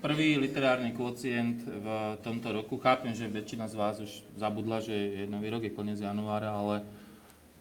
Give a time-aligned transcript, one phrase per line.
[0.00, 1.86] prvý literárny kvocient v
[2.24, 2.80] tomto roku.
[2.80, 6.76] Chápem, že väčšina z vás už zabudla, že je nový rok, je koniec januára, ale,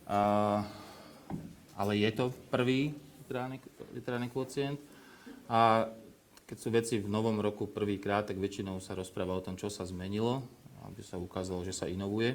[0.07, 0.19] a,
[1.75, 3.57] ale je to prvý literárny,
[3.91, 4.79] literárny kvocient.
[5.51, 5.91] A
[6.47, 9.85] keď sú veci v novom roku prvýkrát, tak väčšinou sa rozpráva o tom, čo sa
[9.85, 10.41] zmenilo,
[10.87, 12.33] aby sa ukázalo, že sa inovuje.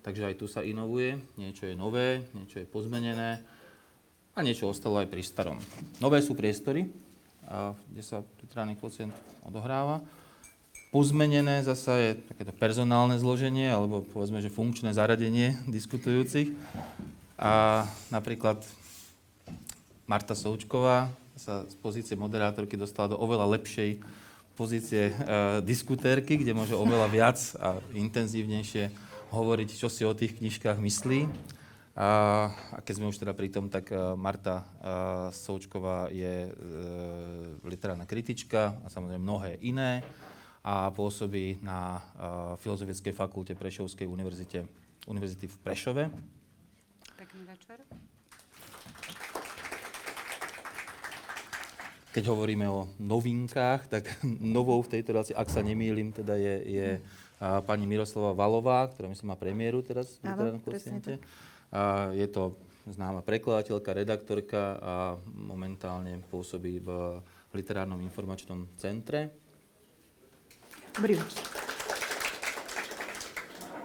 [0.00, 3.44] Takže aj tu sa inovuje, niečo je nové, niečo je pozmenené
[4.32, 5.60] a niečo ostalo aj pri starom.
[6.00, 6.88] Nové sú priestory,
[7.90, 9.10] kde sa literárny kvocient
[9.42, 9.98] odohráva.
[10.90, 16.50] Pozmenené zasa je takéto personálne zloženie, alebo povedzme, že funkčné zaradenie diskutujúcich.
[17.38, 18.62] A napríklad
[20.10, 24.02] Marta Součková sa z pozície moderátorky dostala do oveľa lepšej
[24.58, 25.12] pozície e,
[25.64, 28.92] diskutérky, kde môže oveľa viac a intenzívnejšie
[29.32, 31.20] hovoriť, čo si o tých knižkách myslí.
[31.98, 32.06] A,
[32.86, 34.64] keď sme už teda pri tom, tak uh, Marta uh,
[35.34, 36.54] Součková je uh,
[37.66, 40.06] literárna kritička a samozrejme mnohé iné
[40.60, 42.04] a pôsobí na
[42.60, 44.68] Filozofickej fakulte Prešovskej univerzite,
[45.08, 46.04] univerzity v Prešove.
[47.16, 47.80] Pekný večer.
[52.12, 54.04] Keď hovoríme o novinkách, tak
[54.60, 56.88] novou v tejto relácii, ak sa nemýlim, teda je, je
[57.64, 60.28] pani Miroslava Valová, ktorá myslím má premiéru teraz v
[61.00, 61.24] tak.
[61.70, 62.58] A je to
[62.90, 64.94] známa prekladateľka, redaktorka a
[65.30, 67.20] momentálne pôsobí v
[67.54, 69.30] literárnom informačnom centre.
[70.94, 71.60] Dobrý večer.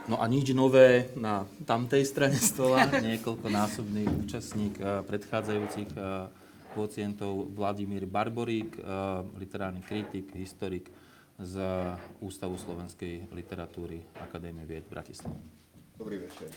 [0.05, 2.85] No a nič nové na tamtej strane stola.
[3.09, 6.29] Niekoľkonásobný účastník eh, predchádzajúcich eh,
[6.77, 8.81] kvocientov Vladimír Barborík, eh,
[9.41, 10.93] literárny kritik, historik
[11.35, 11.59] z
[12.23, 15.35] Ústavu slovenskej literatúry Akadémie vied Bratislava.
[15.99, 16.47] Dobrý večer.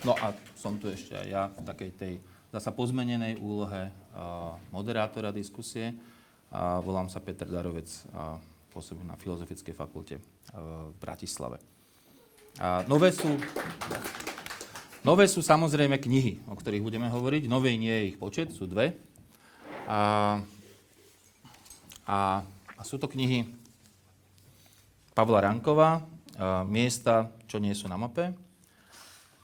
[0.00, 2.12] No a som tu ešte aj ja v takej tej
[2.48, 3.92] zasa pozmenenej úlohe
[4.72, 5.92] moderátora diskusie.
[6.50, 8.40] A volám sa Peter Darovec a
[8.74, 10.18] pôsobím na Filozofickej fakulte
[10.50, 11.62] v Bratislave.
[12.58, 13.30] A nové sú,
[15.06, 17.46] nové sú samozrejme knihy, o ktorých budeme hovoriť.
[17.46, 18.98] Novej nie je ich počet, sú dve.
[19.86, 20.40] A,
[22.08, 22.18] a,
[22.74, 23.46] a sú to knihy
[25.14, 26.02] Pavla Ranková,
[26.66, 28.34] Miesta, čo nie sú na mape,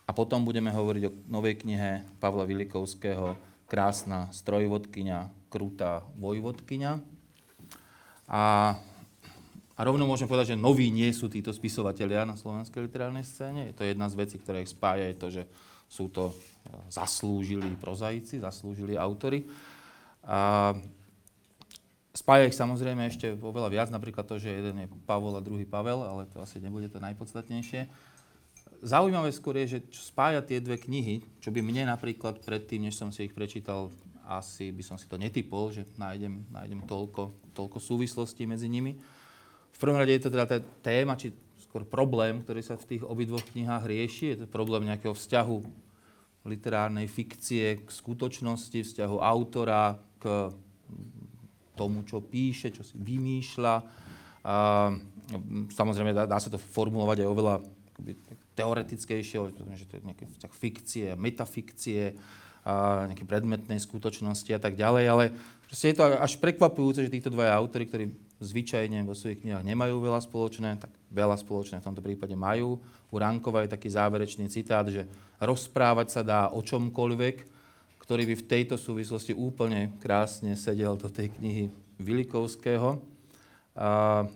[0.06, 3.34] a potom budeme hovoriť o novej knihe Pavla Vilikovského
[3.66, 6.92] Krásna strojvodkyňa, krutá vojvodkyňa.
[8.30, 8.42] A,
[9.74, 13.66] a rovno môžem povedať, že noví nie sú títo spisovatelia na slovenskej literárnej scéne.
[13.70, 15.42] Je to jedna z vecí, ktoré ich spája, je to, že
[15.90, 16.34] sú to e,
[16.94, 19.42] zaslúžili prozaici, zaslúžili autory.
[20.22, 20.70] A
[22.14, 26.06] spája ich samozrejme ešte oveľa viac, napríklad to, že jeden je Pavol a druhý Pavel,
[26.06, 28.14] ale to asi nebude to najpodstatnejšie
[28.82, 32.96] zaujímavé skôr je, že čo spája tie dve knihy, čo by mne napríklad predtým, než
[32.96, 33.92] som si ich prečítal,
[34.26, 38.98] asi by som si to netypol, že nájdem, nájdem toľko, toľko súvislostí medzi nimi.
[39.70, 41.30] V prvom rade je to teda tá téma, či
[41.62, 44.26] skôr problém, ktorý sa v tých obidvoch knihách rieši.
[44.32, 45.56] Je to problém nejakého vzťahu
[46.46, 50.54] literárnej fikcie k skutočnosti, vzťahu autora k
[51.76, 53.74] tomu, čo píše, čo si vymýšľa.
[54.46, 54.54] A,
[55.74, 57.54] samozrejme, dá, dá sa to formulovať aj oveľa
[58.56, 59.38] teoretickejšie,
[59.76, 62.16] že to je nejaké vzťah fikcie, metafikcie,
[62.66, 65.24] a nejaké predmetnej skutočnosti a tak ďalej, ale
[65.70, 68.10] je to až prekvapujúce, že títo dvaja autory, ktorí
[68.42, 72.82] zvyčajne vo svojich knihách nemajú veľa spoločné, tak veľa spoločné v tomto prípade majú.
[73.14, 75.06] U Rankova je taký záverečný citát, že
[75.38, 77.36] rozprávať sa dá o čomkoľvek,
[78.02, 81.70] ktorý by v tejto súvislosti úplne krásne sedel do tej knihy
[82.02, 82.98] Vilikovského.
[83.78, 84.26] A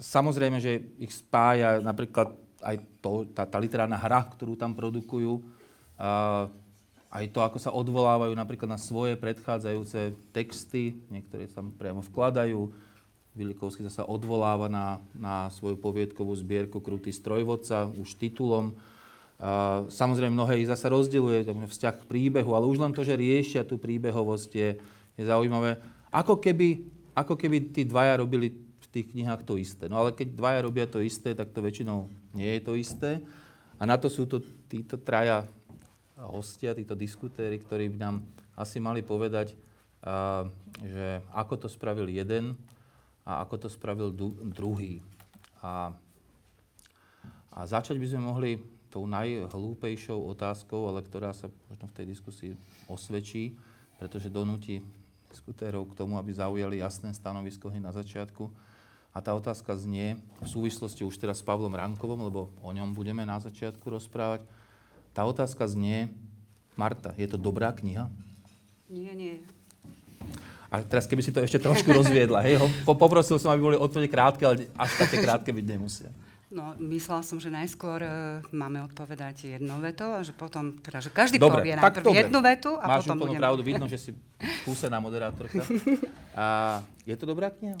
[0.00, 2.32] samozrejme, že ich spája napríklad
[2.62, 5.42] aj to, tá, tá literárna hra, ktorú tam produkujú,
[5.98, 6.46] a
[7.08, 12.68] aj to, ako sa odvolávajú napríklad na svoje predchádzajúce texty, niektoré tam priamo vkladajú.
[13.32, 18.76] Vilikovský sa odvoláva na, na svoju poviedkovú zbierku Krutý strojvodca, už titulom.
[19.38, 23.62] A samozrejme, mnohé ich zase rozdieluje, vzťah k príbehu, ale už len to, že riešia
[23.62, 24.70] tú príbehovosť, je,
[25.14, 25.78] je zaujímavé.
[26.10, 26.82] Ako keby,
[27.14, 29.86] ako keby tí dvaja robili v tých knihách to isté.
[29.86, 33.18] No ale keď dvaja robia to isté, tak to väčšinou nie je to isté.
[33.78, 34.38] A na to sú to
[34.70, 35.42] títo traja
[36.14, 38.16] hostia, títo diskutéry, ktorí by nám
[38.54, 39.54] asi mali povedať,
[40.82, 42.54] že ako to spravil jeden
[43.26, 44.14] a ako to spravil
[44.54, 45.02] druhý.
[45.62, 45.90] A,
[47.54, 48.50] a začať by sme mohli
[48.88, 52.50] tou najhlúpejšou otázkou, ale ktorá sa možno v tej diskusii
[52.88, 53.54] osvedčí,
[54.00, 54.80] pretože donúti
[55.28, 58.48] diskutérov k tomu, aby zaujali jasné stanovisko hneď na začiatku
[59.12, 63.24] a tá otázka znie v súvislosti už teraz s Pavlom Rankovom, lebo o ňom budeme
[63.24, 64.44] na začiatku rozprávať.
[65.16, 66.12] Tá otázka znie,
[66.78, 68.06] Marta, je to dobrá kniha?
[68.86, 69.42] Nie, nie.
[70.68, 73.76] A teraz keby si to ešte trošku rozviedla, hej, ho, po, poprosil som, aby boli
[73.80, 76.12] odpovede krátke, ale až také krátke byť nemusia.
[76.48, 81.12] No, myslela som, že najskôr uh, máme odpovedať jednou vetou a že potom, teda, že
[81.12, 82.20] každý Dobre, povie tak najprv dobre.
[82.24, 83.40] jednu vetu a Máš potom budeme...
[83.40, 84.10] pravdu, vidno, že si
[84.64, 85.60] skúsená moderátorka.
[86.32, 86.44] A
[87.04, 87.76] je to dobrá kniha?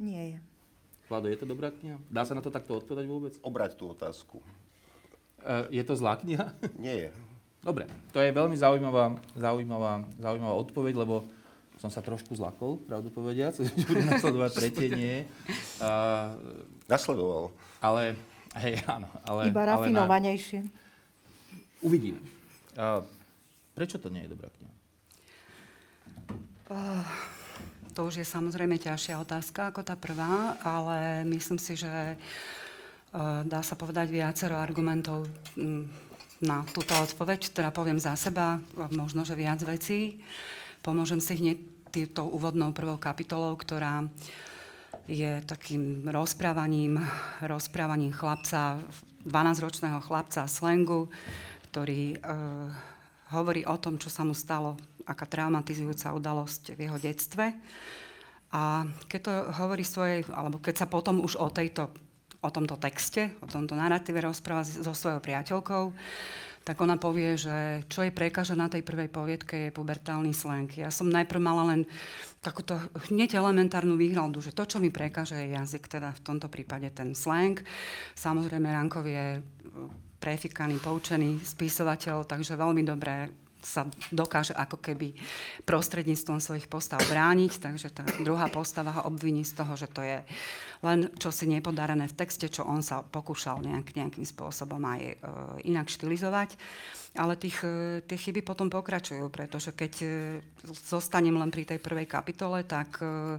[0.00, 0.38] Nie je.
[1.12, 2.00] Vlado, je to dobrá kniha?
[2.08, 3.34] Dá sa na to takto odpovedať vôbec?
[3.44, 4.40] Obrať tú otázku.
[5.44, 6.56] E, je to zlá kniha?
[6.84, 7.08] Nie je.
[7.60, 7.84] Dobre,
[8.16, 11.28] to je veľmi zaujímavá, zaujímavá, zaujímavá odpoveď, lebo
[11.76, 15.16] som sa trošku zlakol, pravdu povediac, že bude nasledovať tretie nie.
[15.82, 16.32] A,
[16.88, 17.52] Nasledoval.
[17.84, 18.16] ale,
[18.56, 19.10] hej, áno.
[19.28, 20.64] Ale, Iba ale na, rafinovanejšie.
[21.84, 22.22] uvidíme.
[22.78, 23.04] A,
[23.76, 24.72] prečo to nie je dobrá kniha?
[27.94, 32.16] To už je samozrejme ťažšia otázka ako tá prvá, ale myslím si, že eh,
[33.44, 35.26] dá sa povedať viacero argumentov
[36.40, 38.56] na túto odpoveď, teda poviem za seba,
[38.96, 40.24] možno, že viac vecí.
[40.80, 41.58] Pomôžem si hneď
[41.92, 44.08] týmto úvodnou prvou kapitolou, ktorá
[45.10, 47.02] je takým rozprávaním,
[47.42, 48.80] rozprávaním chlapca,
[49.26, 51.10] 12-ročného chlapca slangu,
[51.68, 52.18] ktorý e,
[53.34, 57.54] hovorí o tom, čo sa mu stalo, aká traumatizujúca udalosť v jeho detstve.
[58.50, 59.32] A keď to
[59.62, 61.94] hovorí svojej, alebo keď sa potom už o, tejto,
[62.42, 65.94] o tomto texte, o tomto narratíve rozpráva so svojou priateľkou,
[66.60, 70.68] tak ona povie, že čo jej prekáža na tej prvej poviedke je pubertálny slang.
[70.76, 71.88] Ja som najprv mala len
[72.44, 72.76] takúto
[73.08, 77.16] hneď elementárnu výhradu, že to, čo mi prekáže, je jazyk, teda v tomto prípade ten
[77.16, 77.56] slang.
[78.12, 79.40] Samozrejme, Rankov je
[80.20, 83.32] prefikaný, poučený spisovateľ, takže veľmi dobre
[83.62, 85.14] sa dokáže ako keby
[85.64, 90.20] prostredníctvom svojich postav brániť, takže tá druhá postava ho obviní z toho, že to je
[90.80, 95.14] len čosi nepodarené v texte, čo on sa pokúšal nejak, nejakým spôsobom aj e,
[95.68, 96.56] inak štilizovať.
[97.18, 100.08] Ale tých, e, tie chyby potom pokračujú, pretože keď e,
[100.72, 103.36] zostanem len pri tej prvej kapitole, tak e,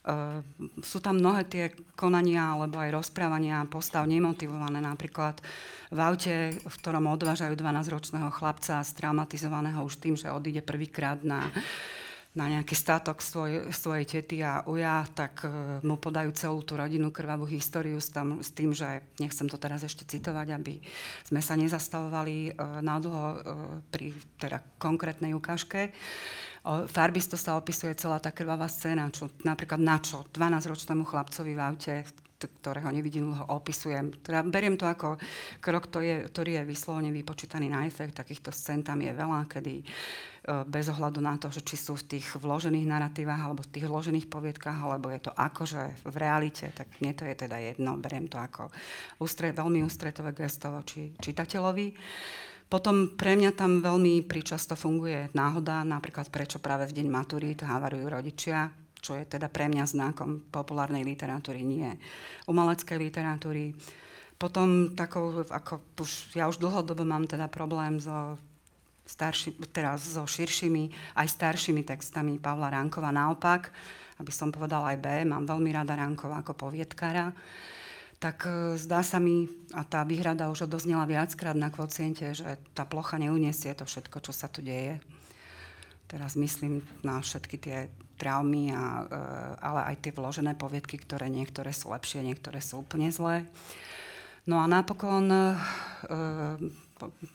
[0.00, 0.40] Uh,
[0.80, 4.80] sú tam mnohé tie konania alebo aj rozprávania postav nemotivované.
[4.80, 5.44] Napríklad
[5.92, 11.52] v aute, v ktorom odvážajú 12-ročného chlapca straumatizovaného už tým, že odíde prvýkrát na,
[12.32, 17.12] na nejaký statok svoj, svojej tety a uja, tak uh, mu podajú celú tú rodinu
[17.12, 20.78] krvavú históriu s, tam, s tým, že nechcem to teraz ešte citovať, aby
[21.26, 23.38] sme sa nezastavovali uh, nadlho uh,
[23.92, 25.92] pri teda konkrétnej ukážke.
[26.64, 32.04] Farbisto sa opisuje celá tá krvavá scéna, čo napríklad na čo 12-ročnému chlapcovi v aute,
[32.40, 34.16] ktorého nevidím, ho opisujem.
[34.24, 35.20] Teda beriem to ako
[35.60, 38.16] krok, to je, ktorý je vyslovene vypočítaný na efekt.
[38.16, 39.84] Takýchto scén tam je veľa, kedy
[40.64, 44.26] bez ohľadu na to, že či sú v tých vložených narratívach alebo v tých vložených
[44.32, 48.00] poviedkach, alebo je to akože v realite, tak mne to je teda jedno.
[48.00, 48.72] Beriem to ako
[49.20, 51.92] ústre, veľmi ústretové gesto voči čitateľovi.
[52.70, 58.06] Potom pre mňa tam veľmi pričasto funguje náhoda, napríklad prečo práve v deň maturít havarujú
[58.06, 58.70] rodičia,
[59.02, 61.90] čo je teda pre mňa znakom populárnej literatúry, nie
[62.46, 63.74] umeleckej literatúry.
[64.38, 68.38] Potom takou, ako už, ja už dlhodobo mám teda problém so
[69.02, 73.10] starší, teraz so širšími, aj staršími textami Pavla Ránkova.
[73.10, 73.74] Naopak,
[74.22, 77.34] aby som povedala aj B, mám veľmi rada Ránkova ako poviedkara
[78.20, 82.84] tak e, zdá sa mi, a tá výhrada už odoznela viackrát na kvociente, že tá
[82.84, 85.00] plocha neuniesie to všetko, čo sa tu deje.
[86.04, 87.88] Teraz myslím na všetky tie
[88.20, 89.16] traumy, a, e,
[89.64, 93.48] ale aj tie vložené poviedky, ktoré niektoré sú lepšie, niektoré sú úplne zlé.
[94.44, 95.42] No a napokon e,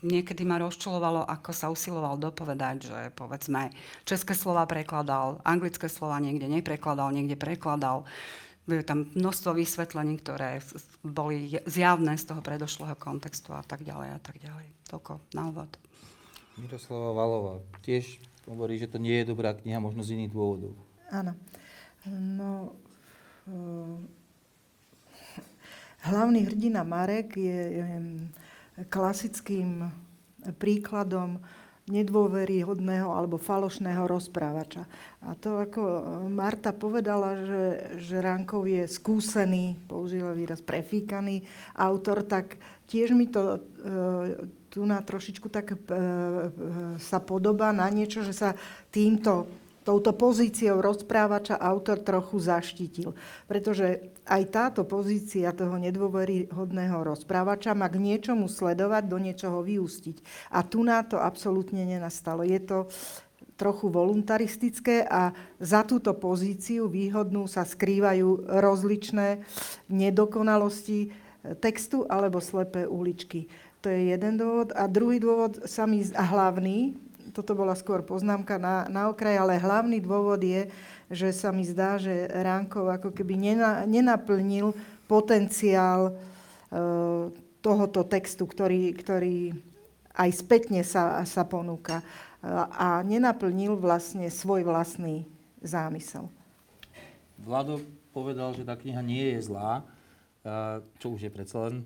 [0.06, 3.74] niekedy ma rozčulovalo, ako sa usiloval dopovedať, že povedzme
[4.06, 8.06] české slova prekladal, anglické slova niekde neprekladal, niekde prekladal
[8.66, 10.58] je tam množstvo vysvetlení, ktoré
[11.06, 14.66] boli zjavné z toho predošlého kontextu a tak ďalej a tak ďalej.
[14.90, 15.70] Toľko na úvod.
[16.58, 17.54] Miroslava Valová
[17.86, 18.18] tiež
[18.48, 20.74] hovorí, že to nie je dobrá kniha, možno z iných dôvodov.
[21.14, 21.38] Áno.
[22.10, 22.74] No,
[23.50, 23.98] uh,
[26.06, 27.86] hlavný hrdina Marek je, je
[28.86, 29.90] klasickým
[30.58, 31.42] príkladom
[31.86, 34.82] nedôveryhodného alebo falošného rozprávača.
[35.22, 35.82] A to, ako
[36.26, 37.64] Marta povedala, že,
[38.02, 41.46] že Rankov je skúsený, použila výraz prefíkaný
[41.78, 42.58] autor, tak
[42.90, 43.58] tiež mi to e,
[44.70, 45.78] tu na trošičku tak e, e,
[46.98, 48.58] sa podobá na niečo, že sa
[48.90, 49.46] týmto
[49.86, 53.14] touto pozíciou rozprávača autor trochu zaštitil.
[53.46, 60.50] Pretože aj táto pozícia toho nedôveryhodného rozprávača má k niečomu sledovať, do niečoho vyústiť.
[60.50, 62.42] A tu na to absolútne nenastalo.
[62.42, 62.90] Je to
[63.54, 69.40] trochu voluntaristické a za túto pozíciu výhodnú sa skrývajú rozličné
[69.88, 71.14] nedokonalosti
[71.62, 73.48] textu alebo slepé uličky.
[73.86, 74.74] To je jeden dôvod.
[74.74, 76.98] A druhý dôvod, sa mi, a hlavný,
[77.36, 80.72] toto bola skôr poznámka na, na okraj, ale hlavný dôvod je,
[81.12, 84.72] že sa mi zdá, že Ránkov ako keby nena, nenaplnil
[85.04, 86.12] potenciál e,
[87.60, 89.52] tohoto textu, ktorý, ktorý
[90.16, 92.00] aj spätne sa, sa ponúka.
[92.78, 95.26] A nenaplnil vlastne svoj vlastný
[95.60, 96.30] zámysel.
[97.36, 97.82] Vlado
[98.14, 99.82] povedal, že tá kniha nie je zlá,
[101.02, 101.82] čo už je predsa len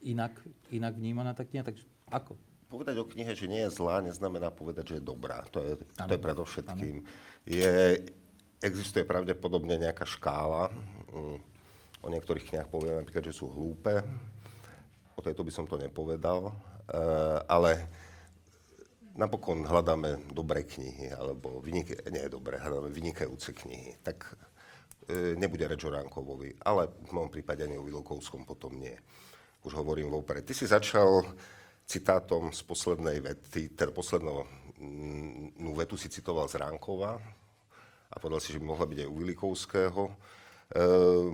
[0.00, 0.34] inak,
[0.72, 2.34] inak vnímaná tá kniha, takže ako?
[2.74, 5.46] Povedať o knihe, že nie je zlá, neznamená povedať, že je dobrá.
[5.54, 7.06] To je, to je predovšetkým.
[7.46, 8.02] Je,
[8.58, 10.74] existuje pravdepodobne nejaká škála.
[11.14, 11.38] Mm,
[12.02, 14.02] o niektorých knihách poviem napríklad, že sú hlúpe.
[15.14, 16.50] O tejto by som to nepovedal.
[16.90, 17.86] Uh, ale
[19.14, 24.26] napokon hľadáme dobré knihy, alebo vynike, nie dobré, hľadáme vynikajúce knihy, tak
[25.06, 28.98] e, nebude reč o Ránkovovi, ale v môjom prípade ani o Vilokovskom potom nie.
[29.62, 30.42] Už hovorím vopred.
[30.42, 31.30] Ty si začal
[31.84, 34.44] citátom z poslednej vety, teda poslednú
[35.76, 37.20] vetu si citoval z Ránkova
[38.10, 40.02] a povedal si, že by mohla byť aj u Vilikovského.
[40.06, 40.14] E,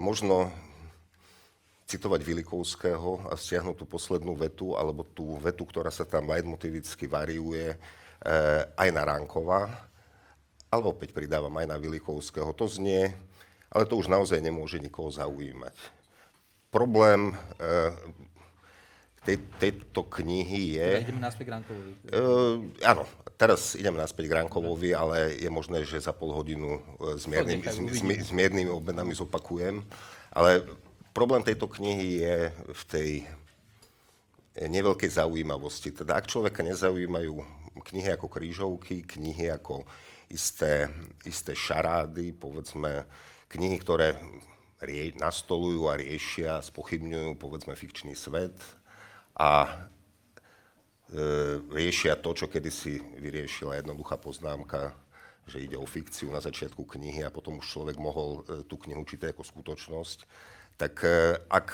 [0.01, 0.49] možno
[1.91, 7.75] citovať Vilikovského a stiahnuť tú poslednú vetu, alebo tú vetu, ktorá sa tam leitmotivicky variuje,
[7.75, 7.79] e,
[8.79, 9.67] aj na Ránkova,
[10.71, 12.55] alebo opäť pridávam aj na Vilikovského.
[12.55, 13.11] To znie,
[13.69, 15.75] ale to už naozaj nemôže nikoho zaujímať.
[16.71, 17.35] Problém e,
[19.23, 20.89] tej, tejto knihy je...
[20.97, 21.53] Teda ideme naspäť k.
[22.11, 23.05] Uh, áno,
[23.37, 26.81] teraz ideme naspäť k Ránkovovi, ale je možné, že za pol hodinu
[27.17, 29.85] s miernymi, s, s, s miernymi obmenami zopakujem.
[30.31, 30.65] Ale
[31.11, 32.37] Problém tejto knihy je
[32.71, 33.11] v tej
[34.63, 35.91] neveľkej zaujímavosti.
[35.91, 37.35] Teda ak človeka nezaujímajú
[37.83, 39.83] knihy ako krížovky, knihy ako
[40.31, 40.87] isté,
[41.27, 43.11] isté šarády, povedzme
[43.51, 44.15] knihy, ktoré
[44.87, 48.55] rie, nastolujú a riešia, spochybňujú povedzme fikčný svet
[49.41, 49.71] a e,
[51.73, 54.93] riešia to, čo kedysi vyriešila jednoduchá poznámka,
[55.49, 59.01] že ide o fikciu na začiatku knihy a potom už človek mohol e, tú knihu
[59.09, 60.29] čítať ako skutočnosť
[60.81, 61.69] tak e, ak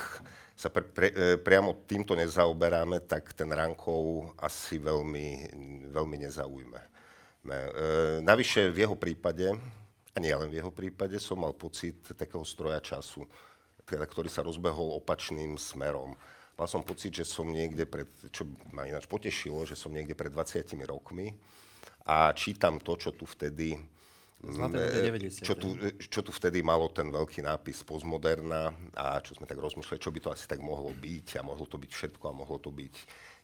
[0.58, 5.54] sa pre, pre, priamo týmto nezaoberáme, tak ten Rankov asi veľmi,
[5.94, 6.80] veľmi nezaujme.
[6.82, 7.58] E,
[8.26, 9.46] navyše v jeho prípade,
[10.11, 13.23] a nie len v jeho prípade, som mal pocit takého stroja času,
[13.87, 16.18] teda, ktorý sa rozbehol opačným smerom.
[16.56, 20.32] Mal som pocit, že som niekde pred, čo ma ináč potešilo, že som niekde pred
[20.32, 21.36] 20 rokmi
[22.08, 23.76] a čítam to, čo tu vtedy
[25.42, 29.98] čo tu, čo tu vtedy malo ten veľký nápis postmoderna a čo sme tak rozmýšľali,
[29.98, 32.68] čo by to asi tak mohlo byť a mohlo to byť všetko a mohlo to
[32.68, 32.94] byť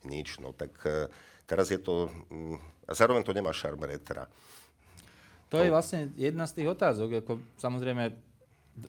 [0.04, 0.38] nič.
[0.44, 1.08] No tak e,
[1.48, 2.12] teraz je to,
[2.84, 4.28] a zároveň to nemá šarm retra.
[5.48, 7.24] To, to je vlastne jedna z tých otázok.
[7.24, 8.12] Ako, samozrejme,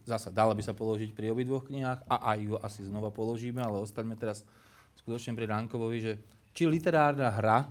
[0.07, 3.83] zasa dala by sa položiť pri obidvoch knihách a aj ju asi znova položíme, ale
[3.83, 4.47] ostaňme teraz
[5.03, 6.13] skutočne pri Ránkovovi, že
[6.55, 7.67] či literárna hra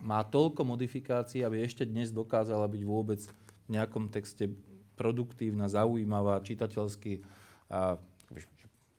[0.00, 3.20] má toľko modifikácií, aby ešte dnes dokázala byť vôbec
[3.68, 4.48] nejakom texte
[4.96, 7.24] produktívna, zaujímavá, čitateľsky
[7.72, 7.96] a,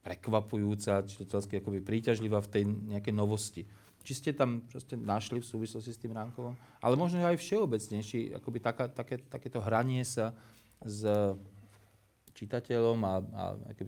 [0.01, 3.61] prekvapujúca, čitateľsky akoby príťažlivá v tej nejakej novosti.
[4.01, 6.57] Či ste tam ste našli v súvislosti s tým Ránkovom?
[6.81, 10.33] Ale možno aj všeobecnejší, akoby taká, také, takéto hranie sa
[10.81, 11.05] s
[12.41, 13.43] čitateľom a, a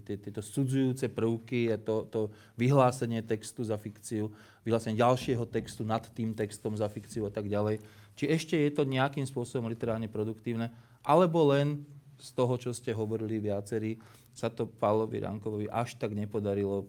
[0.06, 4.30] tie, tieto sudzujúce prvky to, to vyhlásenie textu za fikciu,
[4.62, 7.82] vyhlásenie ďalšieho textu nad tým textom za fikciu a tak ďalej
[8.14, 10.70] či ešte je to nejakým spôsobom literárne produktívne,
[11.02, 11.82] alebo len
[12.22, 13.98] z toho, čo ste hovorili viacerí,
[14.34, 16.88] sa to Pavlovi Rankovovi až tak nepodarilo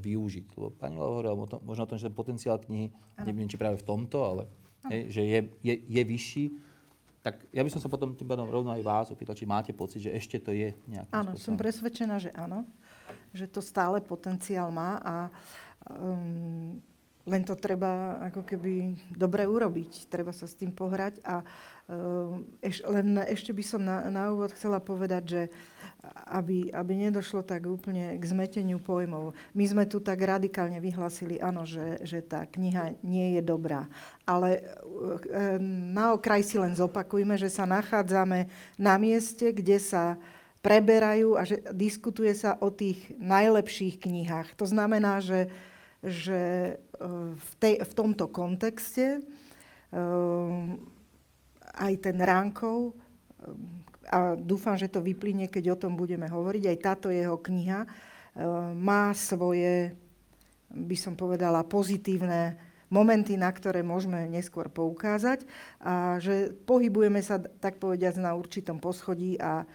[0.00, 0.44] využiť.
[0.56, 2.88] Lebo pani hovorila možno o tom, že ten potenciál knihy,
[3.24, 4.42] neviem, či práve v tomto, ale
[4.88, 6.44] hej, že je, je, je vyšší.
[7.28, 10.08] Tak ja by som sa potom tým pádom rovno aj vás opýtal, či máte pocit,
[10.08, 12.64] že ešte to je nejakým Áno, som presvedčená, že áno.
[13.36, 15.14] Že to stále potenciál má a
[15.92, 16.80] um,
[17.28, 20.08] len to treba ako keby dobre urobiť.
[20.08, 21.20] Treba sa s tým pohrať.
[21.22, 25.42] A eh, eš, len ešte by som na, na úvod chcela povedať, že
[26.28, 29.36] aby, aby nedošlo tak úplne k zmeteniu pojmov.
[29.52, 33.84] My sme tu tak radikálne vyhlasili, áno, že, že tá kniha nie je dobrá.
[34.24, 35.60] Ale eh,
[35.92, 38.48] na okraj si len zopakujme, že sa nachádzame
[38.80, 40.16] na mieste, kde sa
[40.58, 44.58] preberajú a že diskutuje sa o tých najlepších knihách.
[44.58, 45.48] To znamená, že
[46.02, 49.20] že e, v, tej, v tomto kontexte e,
[51.78, 52.94] aj ten Ránkov, e,
[54.08, 57.84] a dúfam, že to vyplynie, keď o tom budeme hovoriť, aj táto jeho kniha
[58.72, 59.92] má svoje,
[60.72, 62.56] by som povedala, pozitívne
[62.88, 65.44] momenty, na ktoré môžeme neskôr poukázať
[65.84, 69.68] a že pohybujeme sa, tak povediať, na určitom poschodí a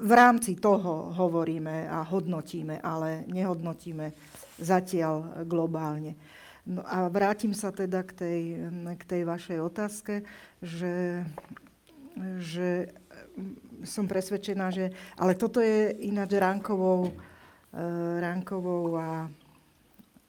[0.00, 4.16] v rámci toho hovoríme a hodnotíme, ale nehodnotíme
[4.56, 6.16] zatiaľ globálne.
[6.66, 8.40] No a vrátim sa teda k tej,
[8.98, 10.26] k tej vašej otázke,
[10.58, 11.22] že,
[12.42, 12.90] že
[13.86, 14.90] som presvedčená, že...
[15.14, 17.14] Ale toto je ináč ránkovou,
[17.70, 17.82] e,
[18.18, 19.30] ránkovou a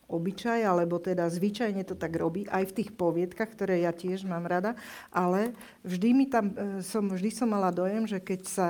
[0.08, 4.48] obyčaj, alebo teda zvyčajne to tak robí, aj v tých poviedkach, ktoré ja tiež mám
[4.48, 4.78] rada,
[5.12, 5.52] ale
[5.84, 8.70] vždy, mi tam, e, som, vždy som mala dojem, že keď sa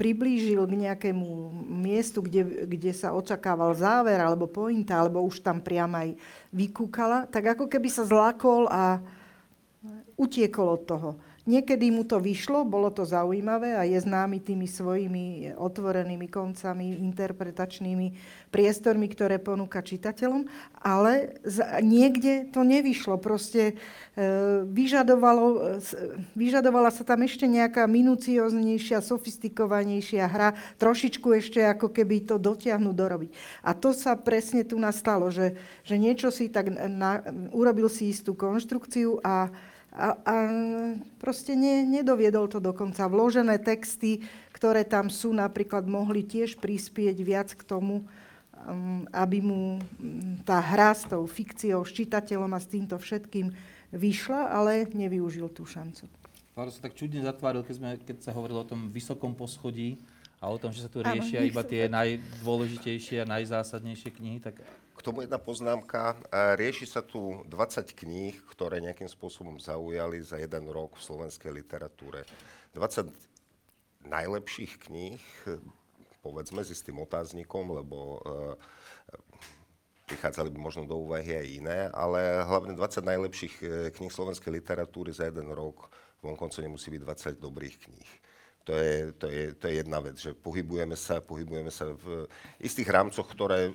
[0.00, 5.92] priblížil k nejakému miestu, kde, kde sa očakával záver alebo pointa, alebo už tam priam
[5.92, 6.16] aj
[6.48, 9.04] vykúkala, tak ako keby sa zlakol a
[10.16, 11.10] utiekol od toho.
[11.50, 18.14] Niekedy mu to vyšlo, bolo to zaujímavé a je známy tými svojimi otvorenými koncami, interpretačnými
[18.54, 20.46] priestormi, ktoré ponúka čitateľom,
[20.78, 21.42] ale
[21.82, 23.18] niekde to nevyšlo.
[23.18, 23.74] Proste
[24.14, 25.78] e, vyžadovalo,
[26.38, 33.30] vyžadovala sa tam ešte nejaká minucioznejšia, sofistikovanejšia hra, trošičku ešte ako keby to dotiahnuť dorobiť.
[33.66, 38.38] A to sa presne tu nastalo, že, že niečo si tak na, urobil si istú
[38.38, 39.50] konštrukciu a
[39.90, 40.34] a, a
[41.18, 43.10] proste ne, nedoviedol to dokonca.
[43.10, 44.22] Vložené texty,
[44.54, 48.06] ktoré tam sú, napríklad mohli tiež prispieť viac k tomu,
[48.66, 53.50] um, aby mu mm, tá hra s tou fikciou, s čitateľom a s týmto všetkým
[53.90, 56.06] vyšla, ale nevyužil tú šancu.
[56.54, 59.98] Laro sa tak čudne zatváril, keď, sme, keď sa hovorilo o tom vysokom poschodí
[60.38, 64.62] a o tom, že sa tu riešia iba tie najdôležitejšie a najzásadnejšie knihy, tak
[65.00, 66.12] k tomu jedna poznámka.
[66.60, 72.28] Rieši sa tu 20 kníh, ktoré nejakým spôsobom zaujali za jeden rok v slovenskej literatúre.
[72.76, 73.08] 20
[74.04, 75.24] najlepších kníh,
[76.20, 78.20] povedzme s istým otáznikom, lebo e,
[80.04, 85.16] prichádzali by možno do úvahy aj iné, ale hlavne 20 najlepších e, kníh slovenskej literatúry
[85.16, 85.88] za jeden rok
[86.20, 87.00] vonkonco nemusí byť
[87.40, 88.10] 20 dobrých kníh.
[88.68, 92.28] To je, to, je, to je jedna vec, že pohybujeme sa, pohybujeme sa v
[92.60, 93.72] istých rámcoch, ktoré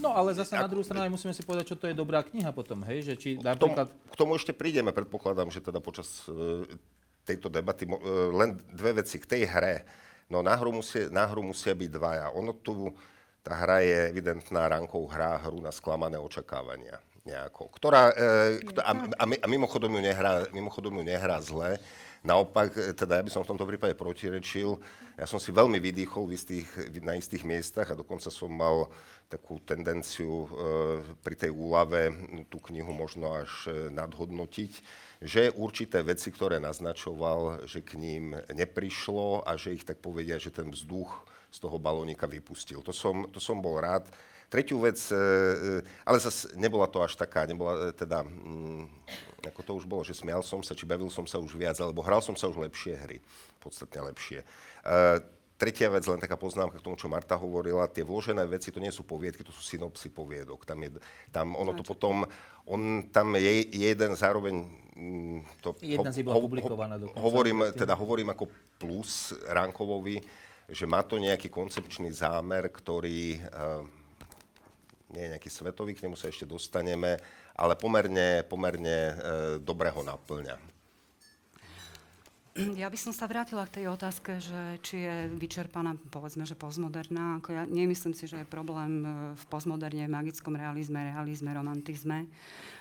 [0.00, 2.80] No ale zase na druhú stranu musíme si povedať, čo to je dobrá kniha potom,
[2.88, 3.12] hej?
[3.12, 3.92] Že či napríklad...
[3.92, 6.64] K tomu, k tomu ešte prídeme, predpokladám, že teda počas uh,
[7.28, 7.96] tejto debaty uh,
[8.32, 9.84] len dve veci k tej hre.
[10.32, 12.26] No na hru, musia, na hru musia byť dvaja.
[12.32, 12.88] Ono tu,
[13.44, 19.24] tá hra je evidentná rankou hra, hru na sklamané očakávania nejako, ktorá, uh, a, a,
[19.28, 21.76] a mimochodom, ju nehrá, mimochodom ju nehrá zle,
[22.20, 24.76] Naopak, teda ja by som v tomto prípade protirečil.
[25.16, 26.68] Ja som si veľmi vydýchol v istých,
[27.00, 28.92] na istých miestach a dokonca som mal
[29.30, 30.48] takú tendenciu e,
[31.22, 32.12] pri tej úlave
[32.52, 34.72] tú knihu možno až e, nadhodnotiť,
[35.22, 40.52] že určité veci, ktoré naznačoval, že k ním neprišlo a že ich tak povedia, že
[40.52, 42.84] ten vzduch z toho balónika vypustil.
[42.84, 44.04] To som, to som bol rád.
[44.50, 48.82] Tretiu vec, e, ale zase nebola to až taká, nebola teda, mm,
[49.46, 52.02] ako to už bolo, že smial som sa, či bavil som sa už viac, alebo
[52.02, 53.22] hral som sa už lepšie hry,
[53.62, 54.42] podstatne lepšie.
[55.60, 58.88] Tretia vec, len taká poznámka k tomu, čo Marta hovorila, tie vložené veci, to nie
[58.88, 60.64] sú poviedky, to sú synopsy poviedok.
[60.64, 60.96] Tam, je,
[61.28, 62.24] tam ono to potom,
[62.64, 64.66] on tam je, jeden zároveň...
[64.96, 68.48] Mm, to, Jedna ho, bola publikovaná ho, Hovorím, teda hovorím ako
[68.80, 70.24] plus Rankovovi,
[70.64, 73.84] že má to nejaký koncepčný zámer, ktorý uh,
[75.12, 77.18] nie je nejaký svetový, k nemu sa ešte dostaneme,
[77.58, 79.14] ale pomerne, pomerne uh,
[79.58, 80.69] dobre ho naplňa.
[82.58, 87.38] Ja by som sa vrátila k tej otázke, že či je vyčerpaná, povedzme, že postmoderná.
[87.38, 89.08] Ako ja nemyslím si, že je problém e,
[89.38, 92.26] v postmoderne, v magickom realizme, realizme, romantizme.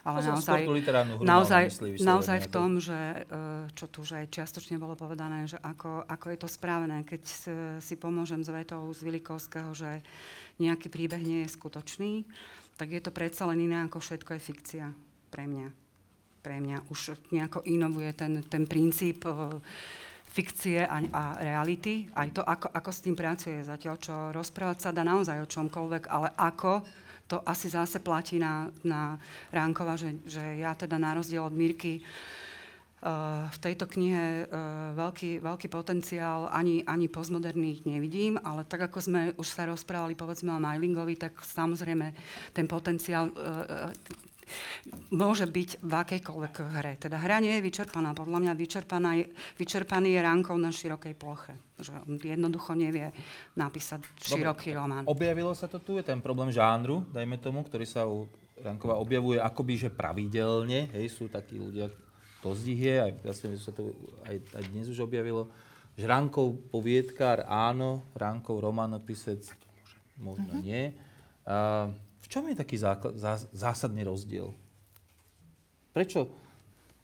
[0.01, 0.59] Ale to naozaj,
[1.21, 5.61] naozaj, myslí, naozaj v tom, že, e, čo tu už aj čiastočne bolo povedané, že
[5.61, 7.21] ako, ako je to správne, keď
[7.77, 10.01] si pomôžem s vetou z Vilikovského, že
[10.57, 12.25] nejaký príbeh nie je skutočný,
[12.73, 14.85] tak je to predsa len iné ako všetko je fikcia
[15.29, 15.88] pre mňa
[16.39, 19.59] pre mňa už nejako inovuje ten, ten princíp uh,
[20.29, 23.65] fikcie a, a reality, aj to, ako, ako s tým pracuje.
[23.65, 26.85] Zatiaľ, čo rozprávať sa dá naozaj o čomkoľvek, ale ako,
[27.29, 29.17] to asi zase platí na, na
[29.53, 32.01] Ránkova, že, že ja teda na rozdiel od Mirky
[32.99, 38.99] Uh, v tejto knihe uh, veľký, veľký potenciál ani, ani postmoderných nevidím, ale tak ako
[38.99, 42.11] sme už sa rozprávali povedzme o Mailingovi, tak samozrejme
[42.51, 43.31] ten potenciál
[45.11, 46.93] môže byť v akejkoľvek hre.
[46.97, 48.13] Teda hra nie je vyčerpaná.
[48.13, 49.25] Podľa mňa vyčerpaná je,
[49.57, 51.53] vyčerpaný je ránkou na širokej ploche.
[51.79, 53.09] Že on jednoducho nevie
[53.55, 55.03] napísať široký Dobre, román.
[55.07, 58.27] Objavilo sa to tu, je ten problém žánru, dajme tomu, ktorý sa u
[58.59, 60.91] Rankova objavuje akoby, že pravidelne.
[60.91, 61.87] Hej, sú takí ľudia,
[62.43, 63.95] to z nich je, aj, vlastne sa to
[64.27, 65.51] aj, aj dnes už objavilo,
[65.99, 69.43] že Rankov poviedkár áno, Rankov románopisec
[70.15, 70.63] možno mm-hmm.
[70.63, 70.83] nie.
[71.43, 71.91] Uh,
[72.29, 73.17] čom je taký základ,
[73.51, 74.53] zásadný rozdiel?
[75.89, 76.29] Prečo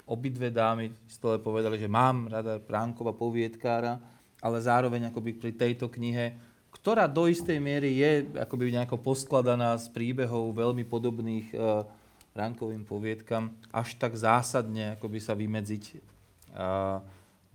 [0.06, 3.98] obidve dámy stole povedali, že mám rada Pránkova poviedkára,
[4.40, 6.38] ale zároveň akoby pri tejto knihe,
[6.70, 11.82] ktorá do istej miery je akoby nejako poskladaná z príbehov veľmi podobných uh,
[12.38, 15.84] ránkovým poviedkam až tak zásadne akoby sa vymedziť
[16.54, 17.02] uh,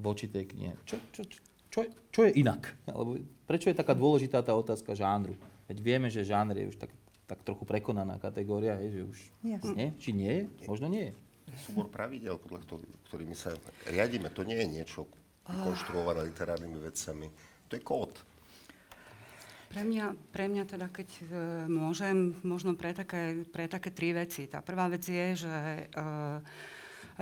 [0.00, 0.74] voči tej knihe.
[0.82, 1.38] Čo, čo, čo,
[1.70, 1.80] čo,
[2.10, 2.74] čo je inak?
[2.88, 5.38] Alebo prečo je taká dôležitá tá otázka žánru?
[5.70, 6.90] Veď vieme, že žánr je už tak,
[7.30, 9.74] tak trochu prekonaná kategória, hej, že už Jasne.
[9.78, 9.88] nie?
[10.02, 10.42] Či nie je?
[10.66, 11.12] Možno nie je.
[11.62, 13.54] Súbor pravidel, podľa ktorý- ktorými sa
[13.86, 15.06] riadíme, to nie je niečo
[15.46, 17.26] konštruované literárnymi vecami.
[17.70, 18.12] To je kód.
[19.70, 21.22] Pre mňa, pre mňa teda, keď e,
[21.70, 24.50] môžem, možno pre také, pre také tri veci.
[24.50, 25.84] Tá prvá vec je, že e,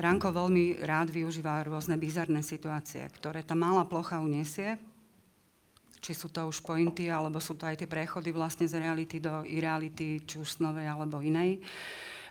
[0.01, 4.81] Ranko veľmi rád využíva rôzne bizarné situácie, ktoré tá malá plocha uniesie.
[5.99, 9.43] Či sú to už pointy, alebo sú to aj tie prechody vlastne z reality do
[9.45, 11.59] ireality, či už snovej alebo inej.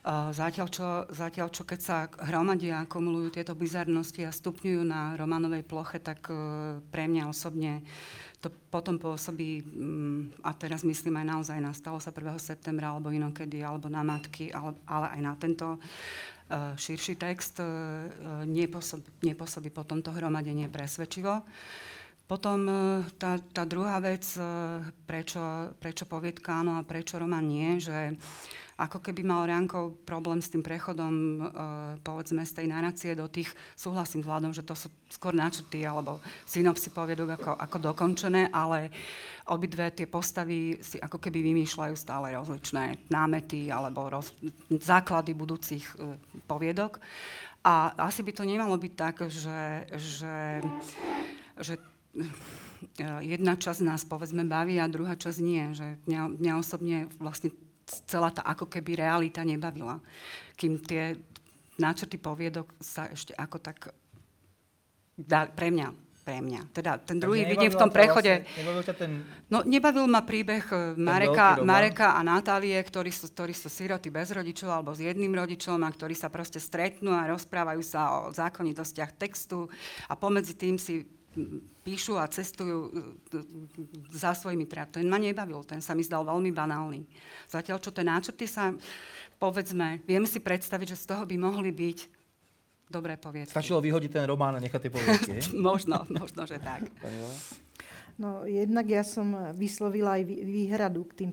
[0.07, 1.97] Zatiaľ čo, zatiaľ, čo keď sa
[2.31, 7.83] hromadia a kumulujú tieto bizarnosti a stupňujú na romanovej ploche, tak uh, pre mňa osobne
[8.39, 12.39] to potom pôsobí, mm, a teraz myslím aj naozaj na stalo sa 1.
[12.39, 18.07] septembra, alebo inokedy, alebo na matky, ale, ale aj na tento uh, širší text, uh,
[18.47, 21.43] nepôsobí, nepôsobí potom to hromadenie presvedčivo.
[22.27, 22.73] Potom e,
[23.15, 24.43] tá, tá druhá vec, e,
[25.07, 25.39] prečo,
[25.79, 28.19] prečo poviedka áno a prečo román nie, že
[28.77, 31.39] ako keby mal Riankov problém s tým prechodom, e,
[32.03, 33.47] povedzme, z tej narácie do tých,
[33.79, 38.91] súhlasím s Vladom, že to sú skôr načrty alebo synopsy poviedok ako, ako dokončené, ale
[39.47, 44.35] obidve tie postavy si ako keby vymýšľajú stále rozličné námety alebo roz,
[44.67, 45.87] základy budúcich
[46.43, 46.99] poviedok.
[47.63, 50.59] A asi by to nemalo byť tak, že, že,
[51.55, 51.79] že
[53.21, 55.63] jedna časť nás povedzme baví a druhá časť nie.
[55.73, 57.53] Že mňa, mňa osobne vlastne
[58.05, 60.03] celá tá ako keby realita nebavila.
[60.59, 61.15] Kým tie
[61.77, 63.93] náčrty poviedok sa ešte ako tak
[65.13, 65.93] dá, pre mňa,
[66.27, 66.61] pre mňa.
[66.75, 68.43] Teda ten druhý vidím v tom prechode.
[68.43, 69.11] Vlastne, nebavil ťa ten...
[69.47, 71.63] No, nebavil ma príbeh e, Mareka?
[71.63, 75.89] Mareka a Natálie, ktorí sú, ktorí sú siroty bez rodičov alebo s jedným rodičom a
[75.89, 79.71] ktorí sa proste stretnú a rozprávajú sa o zákonitostiach textu
[80.11, 81.07] a pomedzi tým si
[81.81, 82.91] píšu a cestujú e,
[84.11, 84.99] za svojimi teda.
[84.99, 87.05] Ten ma nebavil, ten sa mi zdal veľmi banálny.
[87.45, 88.73] Zatiaľ, čo tie náčrty sa,
[89.35, 91.99] povedzme, viem si predstaviť, že z toho by mohli byť
[92.87, 93.51] dobré poviedky.
[93.51, 95.43] Stačilo vyhodiť ten román a nechať tie poviedky, hej?
[95.69, 96.87] Možno, možno, že tak.
[98.17, 101.31] No, jednak ja som vyslovila aj vý- výhradu k tým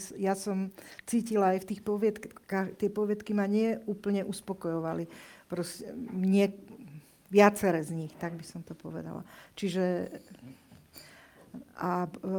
[0.00, 0.72] s- ja som
[1.04, 5.04] cítila aj v tých poviedkach, tie poviedky ma nie úplne uspokojovali.
[5.52, 6.48] Proste, mne,
[7.28, 9.24] viacere z nich, tak by som to povedala.
[9.54, 10.12] Čiže
[11.78, 12.34] a e, e,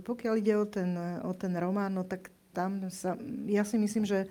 [0.00, 0.90] pokiaľ ide o ten,
[1.24, 3.14] o ten román, no tak tam sa,
[3.46, 4.26] ja si myslím, že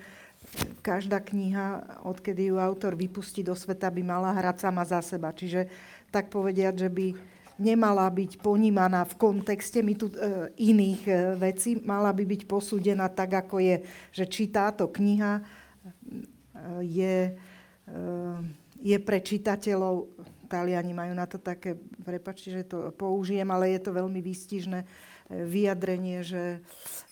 [0.81, 5.36] každá kniha, odkedy ju autor vypustí do sveta, by mala hrať sama za seba.
[5.36, 5.67] Čiže
[6.13, 7.07] tak povediať, že by
[7.57, 13.10] nemala byť ponímaná v kontexte my tu, e, iných e, vecí, mala by byť posúdená
[13.10, 13.81] tak, ako je.
[14.13, 15.43] Že či táto kniha e,
[16.86, 17.95] je, e,
[18.81, 20.09] je pre čitateľov,
[20.47, 24.87] Taliani majú na to také, prepačte, že to použijem, ale je to veľmi výstižné e,
[25.43, 26.63] vyjadrenie, že,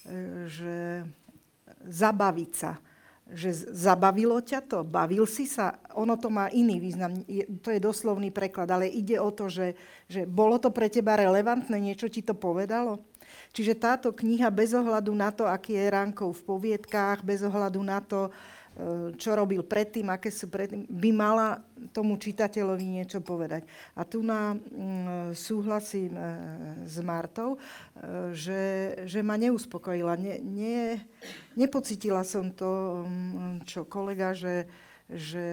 [0.08, 1.04] e, že
[1.84, 2.80] zabaviť sa.
[3.26, 4.86] Že zabavilo ťa to?
[4.86, 5.82] Bavil si sa?
[5.98, 7.12] Ono to má iný význam.
[7.28, 9.76] Je, to je doslovný preklad, ale ide o to, že,
[10.08, 13.04] že bolo to pre teba relevantné, niečo ti to povedalo?
[13.52, 18.00] Čiže táto kniha bez ohľadu na to, aký je Ránkov v poviedkách, bez ohľadu na
[18.00, 18.55] to, e,
[19.16, 21.64] čo robil predtým, aké sú predtým, by mala
[21.96, 23.64] tomu čitateľovi niečo povedať.
[23.96, 26.24] A tu na, mm, súhlasím e,
[26.84, 27.60] s Martou, e,
[28.36, 28.64] že,
[29.08, 30.20] že ma neuspokojila.
[30.20, 31.00] Ne, nie,
[31.56, 34.68] nepocitila som to, mm, čo kolega, že,
[35.08, 35.48] že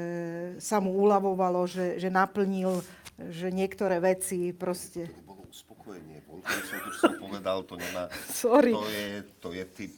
[0.58, 2.82] sa mu uľavovalo, že, že naplnil,
[3.30, 5.06] že niektoré veci proste...
[5.22, 6.26] Bolo uspokojenie.
[6.26, 8.10] Vonku som to, čo som povedal, to nemá...
[8.34, 8.74] Sorry.
[8.74, 9.06] To je,
[9.38, 9.94] to je typ,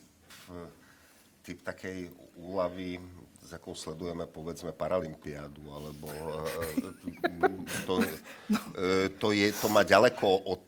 [1.45, 2.09] typ takej
[2.41, 2.97] úlavy,
[3.45, 10.67] s akou sledujeme, povedzme, Paralympiádu, alebo eh, to, eh, to, je, to má ďaleko od,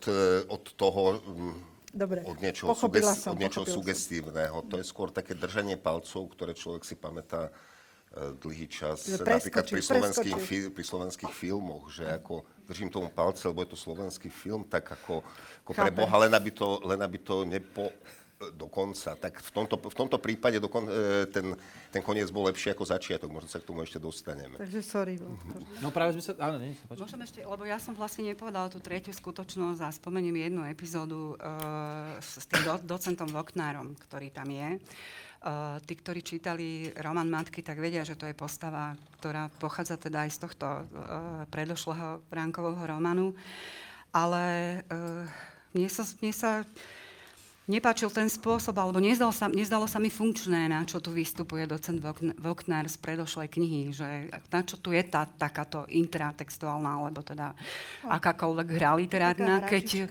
[0.53, 1.57] od toho, mm,
[1.97, 3.81] Dobre, od niečoho, sugest, som, od niečoho pochopila som.
[3.81, 4.57] sugestívneho.
[4.69, 7.49] To je skôr také držanie palcov, ktoré človek si pamätá
[8.17, 10.69] dlhý čas, Že napríklad pri preskočil, slovenských, preskočil.
[10.69, 14.89] fi, pri slovenských filmoch, že ako držím tomu palce, lebo je to slovenský film, tak
[14.89, 15.21] ako,
[15.65, 15.85] ako Chápem.
[15.85, 17.93] pre Boha, len aby to, len aby to nepo,
[18.37, 19.16] dokonca.
[19.16, 21.57] Tak v tomto, v tomto prípade dokon, e, ten,
[21.88, 23.33] ten koniec bol lepší ako začiatok.
[23.33, 24.61] Možno sa k tomu ešte dostaneme.
[24.61, 25.16] Takže sorry.
[25.16, 25.81] Viktor.
[25.81, 26.33] No práve sme sa...
[26.37, 26.77] Áno, nie.
[26.92, 32.20] Môžem ešte, lebo ja som vlastne nepovedala tú tretiu skutočnosť a spomeniem jednu epizódu uh,
[32.20, 34.77] s, tým do, docentom Voknárom, ktorý tam je.
[35.46, 40.29] Uh, tí, ktorí čítali román Matky, tak vedia, že to je postava, ktorá pochádza teda
[40.29, 40.85] aj z tohto uh,
[41.49, 43.33] predošlého Ránkového románu.
[44.12, 45.25] Ale uh,
[45.72, 46.51] mne sa, mne sa
[47.66, 51.98] nepáčil ten spôsob, alebo nezdalo sa, nezdalo sa mi funkčné, na čo tu vystupuje docent
[52.38, 57.52] Vokner z predošlej knihy, že na čo tu je tá takáto intratextuálna, alebo teda
[58.07, 60.09] akákoľvek hra literárna, keď...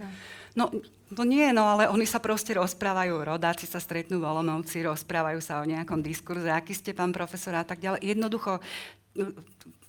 [0.56, 0.72] No,
[1.12, 5.60] to nie, no ale oni sa proste rozprávajú, rodáci sa stretnú v Olomouci, rozprávajú sa
[5.60, 8.16] o nejakom diskurze, aký ste pán profesor a tak ďalej.
[8.16, 8.64] Jednoducho,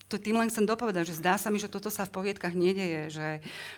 [0.06, 3.10] to tým len chcem dopovedať, že zdá sa mi, že toto sa v poviedkach nedeje,
[3.10, 3.28] že,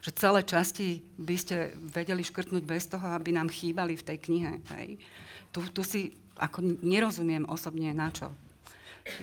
[0.04, 4.52] že celé časti by ste vedeli škrtnúť bez toho, aby nám chýbali v tej knihe.
[4.76, 5.00] Hej.
[5.48, 8.28] Tu, tu si ako nerozumiem osobne, na čo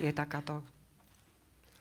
[0.01, 0.65] je takáto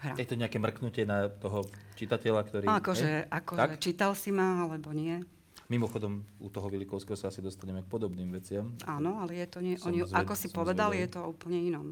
[0.05, 0.13] hra.
[0.21, 1.65] Je to nejaké mrknutie na toho
[1.97, 2.65] čitateľa, ktorý...
[2.69, 5.25] Akože, akože čítal si ma, alebo nie?
[5.73, 8.77] Mimochodom, u toho Vilikovského sa asi dostaneme k podobným veciam.
[8.85, 11.01] Áno, ale je to nie, oni, ako si povedal, zvedal.
[11.01, 11.87] je to úplne inom.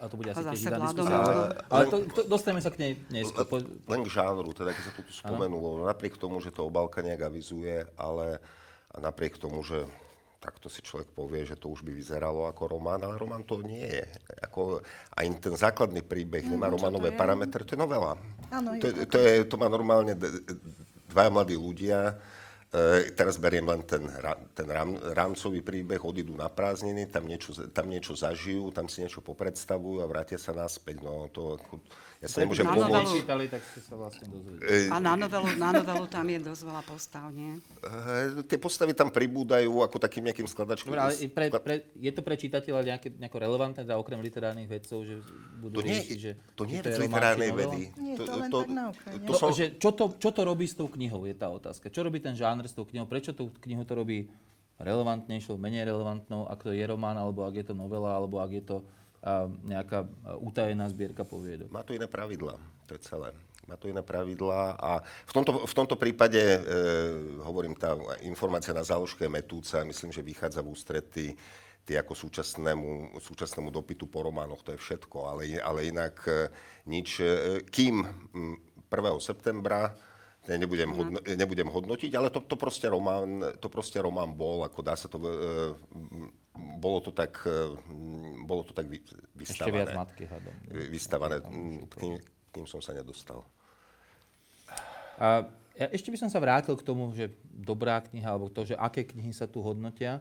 [0.00, 2.80] To, a to bude asi tiež iná diskusia, ale, ale to, to, dostaneme sa k
[2.80, 3.60] nej neskôr.
[3.84, 7.84] Len k žánru, teda keď sa tu spomenulo, napriek tomu, že to obálka nejak avizuje,
[8.00, 8.40] ale
[8.90, 9.84] a napriek tomu, že
[10.40, 13.84] takto si človek povie, že to už by vyzeralo ako román, ale román to nie
[13.84, 14.08] je.
[14.40, 14.80] Ako,
[15.20, 18.16] aj ten základný príbeh no, nemá románové parametre, to je novela.
[18.48, 20.16] Áno, to, je, to, je, to má normálne
[21.12, 22.16] dvaja mladí ľudia,
[23.18, 24.06] teraz beriem len ten,
[24.54, 29.18] ten rám, rámcový príbeh, odídu na prázdniny, tam niečo, tam niečo zažijú, tam si niečo
[29.18, 31.02] popredstavujú a vrátia sa naspäť.
[31.02, 31.58] No, to,
[32.20, 34.92] ja sa nemôžem na novelu, čítali, tak ste sa vlastne dozvedeli.
[34.92, 37.56] A na novelu, na novelu tam je dosť veľa postav, nie?
[37.80, 40.92] E, tie postavy tam pribúdajú ako takým nejakým skladačkom.
[40.92, 45.00] Dobre, ale pre, pre, je to pre čitateľa nejaké, nejako relevantné, teda okrem literárnych vedcov,
[45.08, 45.24] že
[45.64, 46.32] budú to nie, riešiť, že...
[46.60, 47.80] To nie je literárnej vedy.
[47.96, 49.48] Nie, to, to len to, tak na okraj, to, som...
[49.56, 51.88] že čo, to, čo to robí s tou knihou, je tá otázka.
[51.88, 53.08] Čo robí ten žánr s tou knihou?
[53.08, 54.28] Prečo tú knihu to robí
[54.76, 58.64] relevantnejšou, menej relevantnou, ak to je román, alebo ak je to novela, alebo ak je
[58.64, 58.76] to
[59.68, 60.08] nejaká
[60.40, 61.68] utajená zbierka poviedok.
[61.68, 62.56] Má to iné pravidla,
[62.88, 63.36] to je celé.
[63.68, 66.60] Má to iné pravidlá a v tomto, v tomto prípade, e,
[67.44, 67.94] hovorím, tá
[68.26, 71.26] informácia na záložke je metúca, myslím, že vychádza v ústrety
[71.86, 76.50] tý ako súčasnému, súčasnému dopytu po románoch, to je všetko, ale, ale inak e,
[76.88, 77.22] nič.
[77.22, 78.02] E, kým
[78.90, 78.90] 1.
[79.22, 79.94] septembra
[80.48, 80.96] nebudem, no.
[80.96, 85.06] hodno, nebudem hodnotiť, ale to, to, proste román, to proste román bol, ako dá sa
[85.06, 85.20] to...
[85.20, 85.30] E,
[86.80, 87.76] bolo to tak, e,
[88.50, 89.46] bolo to tak vystavané.
[89.46, 90.54] Ešte viac matky, hádam.
[90.90, 91.36] Vystavané,
[91.94, 92.18] kým,
[92.50, 93.46] kým som sa nedostal.
[95.22, 95.46] A
[95.78, 99.06] ja ešte by som sa vrátil k tomu, že dobrá kniha, alebo to, že aké
[99.06, 100.18] knihy sa tu hodnotia.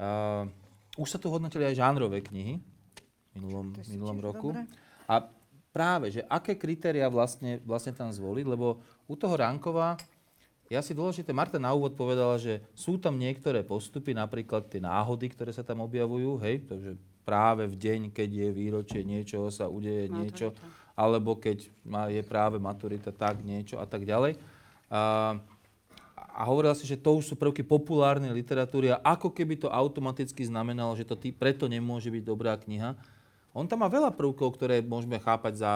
[0.00, 0.48] Uh,
[0.96, 4.50] už sa tu hodnotili aj žánrové knihy v minulom, minulom roku.
[4.56, 4.64] Dobré.
[5.06, 5.28] A
[5.70, 10.00] práve, že aké kritéria vlastne, vlastne tam zvoliť, lebo u toho Rankova,
[10.68, 15.32] ja si dôležité, Marta na úvod povedala, že sú tam niektoré postupy, napríklad tie náhody,
[15.32, 16.90] ktoré sa tam objavujú, hej, takže
[17.28, 20.16] práve v deň, keď je výročie niečoho, sa udeje maturita.
[20.16, 20.48] niečo,
[20.96, 24.40] alebo keď má, je práve maturita, tak niečo a tak ďalej.
[24.88, 25.36] A,
[26.16, 30.40] a hovorila si, že to už sú prvky populárnej literatúry a ako keby to automaticky
[30.48, 32.96] znamenalo, že to tý, preto nemôže byť dobrá kniha.
[33.52, 35.72] On tam má veľa prvkov, ktoré môžeme chápať, za,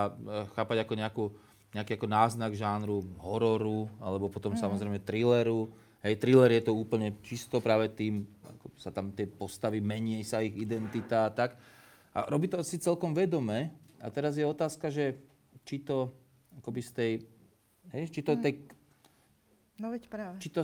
[0.56, 1.24] chápať ako nejakú
[1.72, 4.60] nejaký ako náznak žánru hororu, alebo potom mm.
[4.60, 5.72] samozrejme thrilleru.
[6.02, 10.42] Hej, thriller je to úplne čisto práve tým, ako sa tam tie postavy mení, sa
[10.42, 11.54] ich identita a tak.
[12.10, 13.70] A robí to asi celkom vedome.
[14.02, 15.14] A teraz je otázka, že
[15.62, 16.10] či to
[16.58, 17.12] akoby z tej,
[17.94, 18.40] hej, či to mm.
[18.42, 18.52] tej...
[19.78, 20.36] No veď práve.
[20.42, 20.62] Či to,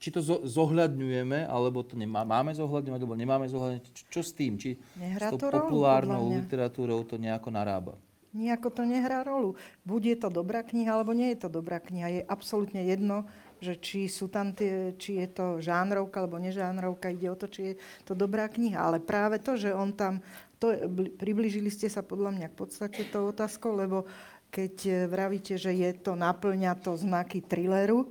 [0.00, 3.92] či to zohľadňujeme, alebo to nemá, máme zohľadňovať, alebo nemáme zohľadňovať.
[3.92, 4.56] Čo, čo s tým?
[4.56, 8.00] Či Nehrá s tou populárnou literatúrou to nejako narába?
[8.32, 9.58] Nijako to nehrá rolu.
[9.82, 12.08] Buď je to dobrá kniha, alebo nie je to dobrá kniha.
[12.08, 13.26] Je absolútne jedno,
[13.60, 17.60] že či sú tam tie, či je to žánrovka alebo nežánrovka, ide o to, či
[17.62, 17.74] je
[18.08, 18.80] to dobrá kniha.
[18.80, 20.24] Ale práve to, že on tam,
[20.56, 20.72] to,
[21.20, 24.08] približili ste sa podľa mňa k podstate tou otázkou, lebo
[24.48, 28.08] keď e, vravíte, že je to, naplňa to znaky thrilleru,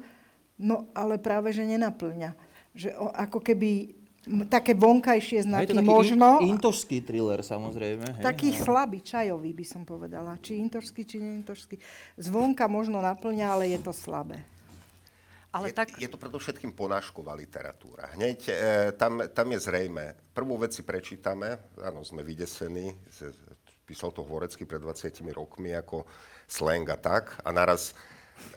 [0.61, 2.31] no ale práve, že nenaplňa.
[2.77, 3.99] Že o, ako keby
[4.47, 6.37] také vonkajšie znaky je to možno.
[6.45, 8.21] In, intošský thriller samozrejme.
[8.21, 8.57] Hej, taký no.
[8.61, 10.37] slabý, čajový by som povedala.
[10.37, 11.75] Či intošský, či neintošský.
[12.21, 14.45] Zvonka možno naplňa, ale je to slabé.
[15.49, 15.87] Ale je, tak...
[15.97, 18.13] je to predovšetkým ponášková literatúra.
[18.13, 18.53] Hneď e,
[18.93, 20.13] tam, tam je zrejme.
[20.29, 22.93] Prvú vec si prečítame, áno, sme vydesení,
[23.89, 26.05] písal to Horecký pred 20 rokmi ako
[26.45, 27.97] slang a tak, a naraz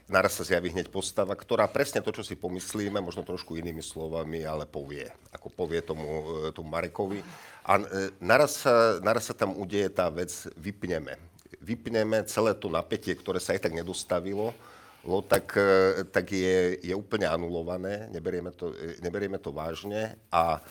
[0.06, 4.46] naraz sa zjaví hneď postava, ktorá presne to, čo si pomyslíme, možno trošku inými slovami,
[4.46, 5.08] ale povie.
[5.34, 6.06] Ako povie tomu,
[6.46, 7.24] e, tomu Marekovi.
[7.66, 11.18] A e, naraz sa, naraz sa tam udeje tá vec, vypneme.
[11.62, 14.54] Vypneme celé to napätie, ktoré sa aj tak nedostavilo,
[15.04, 18.70] lo, tak, e, tak je, je úplne anulované, neberieme to,
[19.02, 20.62] neberieme to vážne a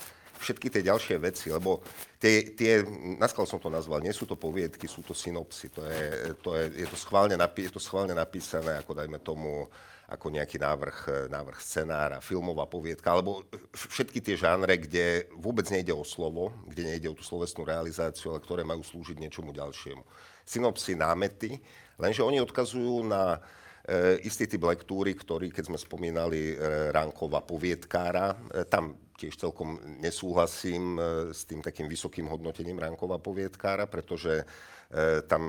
[0.42, 1.86] všetky tie ďalšie veci, lebo
[2.18, 2.82] tie, tie
[3.22, 5.70] naskal som to nazval, nie sú to poviedky, sú to synopsy.
[5.78, 9.70] To je, to je, je, to schválne, napí, je to schválne napísané, ako dajme tomu,
[10.12, 16.04] ako nejaký návrh, návrh scenára, filmová poviedka, alebo všetky tie žánre, kde vôbec nejde o
[16.04, 20.04] slovo, kde nejde o tú slovesnú realizáciu, ale ktoré majú slúžiť niečomu ďalšiemu.
[20.44, 21.64] Synopsy, námety,
[21.96, 23.61] lenže oni odkazujú na e,
[24.22, 26.56] istý typ lektúry, ktorý, keď sme spomínali e,
[26.94, 33.86] Rankova poviedkára, e, tam tiež celkom nesúhlasím e, s tým takým vysokým hodnotením Rankova poviedkára,
[33.86, 34.46] pretože e,
[35.26, 35.44] tam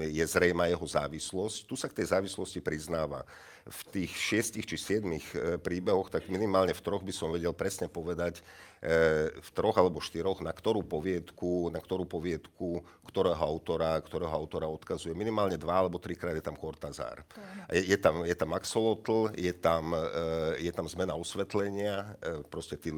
[0.00, 1.56] je zrejma jeho závislosť.
[1.68, 3.24] Tu sa k tej závislosti priznáva
[3.68, 7.92] v tých šiestich či siedmých e, príbehoch, tak minimálne v troch by som vedel presne
[7.92, 8.42] povedať, e,
[8.80, 15.12] v troch alebo štyroch, na ktorú poviedku, na ktorú poviedku, ktorého autora, ktorého autora odkazuje.
[15.12, 17.20] Minimálne dva alebo trikrát je tam Kortazár.
[17.68, 22.16] Je, je, tam, je tam axolotl, je tam, e, je tam zmena osvetlenia,
[22.48, 22.88] proste tí,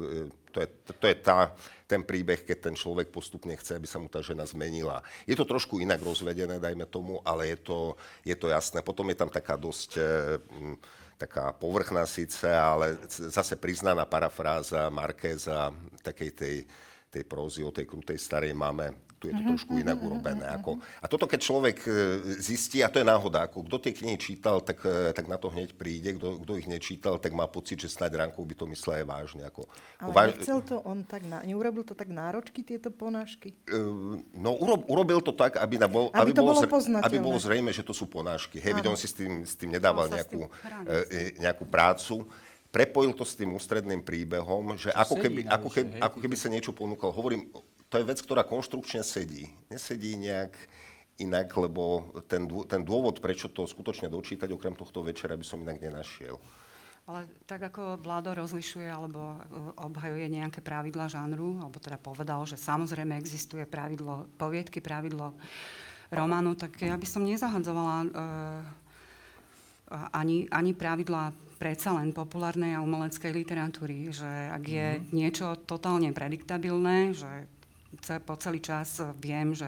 [0.55, 1.51] to je, to je tá,
[1.83, 5.03] ten príbeh, keď ten človek postupne chce, aby sa mu tá žena zmenila.
[5.27, 7.79] Je to trošku inak rozvedené, dajme tomu, ale je to,
[8.23, 8.79] je to jasné.
[8.79, 9.99] Potom je tam taká dosť
[11.23, 15.71] taká povrchná síce, ale zase priznaná parafráza Markéza
[16.03, 16.57] takej tej,
[17.07, 20.43] tej prózy o tej krutej starej mame tu je to trošku inak urobené.
[20.59, 21.91] Ako, a toto, keď človek e,
[22.43, 25.47] zistí, a to je náhoda, ako kto tie knihy čítal, tak, e, tak na to
[25.47, 28.99] hneď príde, kto, kto ich nečítal, tak má pocit, že snáď Rankov by to myslel
[28.99, 29.43] aj vážne.
[29.47, 29.71] Ako,
[30.03, 30.27] Ale váž...
[30.35, 31.39] nechcel to on tak, na...
[31.39, 33.55] neurobil to tak náročky, tieto ponášky?
[33.71, 36.67] Uh, no, urob, urobil to tak, aby, na bol, aby, aby, to bolo, zre,
[36.99, 38.59] aby bolo zrejme, že to sú ponášky.
[38.59, 42.27] Hej, on si s tým, s tým nedával nejakú, tým nejakú prácu
[42.73, 46.73] prepojil to s tým ústredným príbehom, že ako keby, ako, keby, ako keby sa niečo
[46.73, 47.13] ponúkal.
[47.13, 47.53] Hovorím,
[47.93, 49.53] to je vec, ktorá konštrukčne sedí.
[49.69, 50.57] Nesedí nejak
[51.21, 55.77] inak, lebo ten, ten dôvod, prečo to skutočne dočítať okrem tohto večera, by som inak
[55.77, 56.41] nenašiel.
[57.05, 59.37] Ale tak ako Vládo rozlišuje alebo
[59.77, 65.37] obhajuje nejaké pravidla žánru, alebo teda povedal, že samozrejme existuje pravidlo poviedky, pravidlo
[66.09, 68.09] románu, tak ja by som nezahadzovala uh,
[70.17, 71.29] ani, ani pravidla
[71.61, 75.03] predsa len populárnej a umeleckej literatúry, že ak je mm.
[75.13, 77.45] niečo totálne prediktabilné, že
[78.25, 79.67] po celý čas viem, že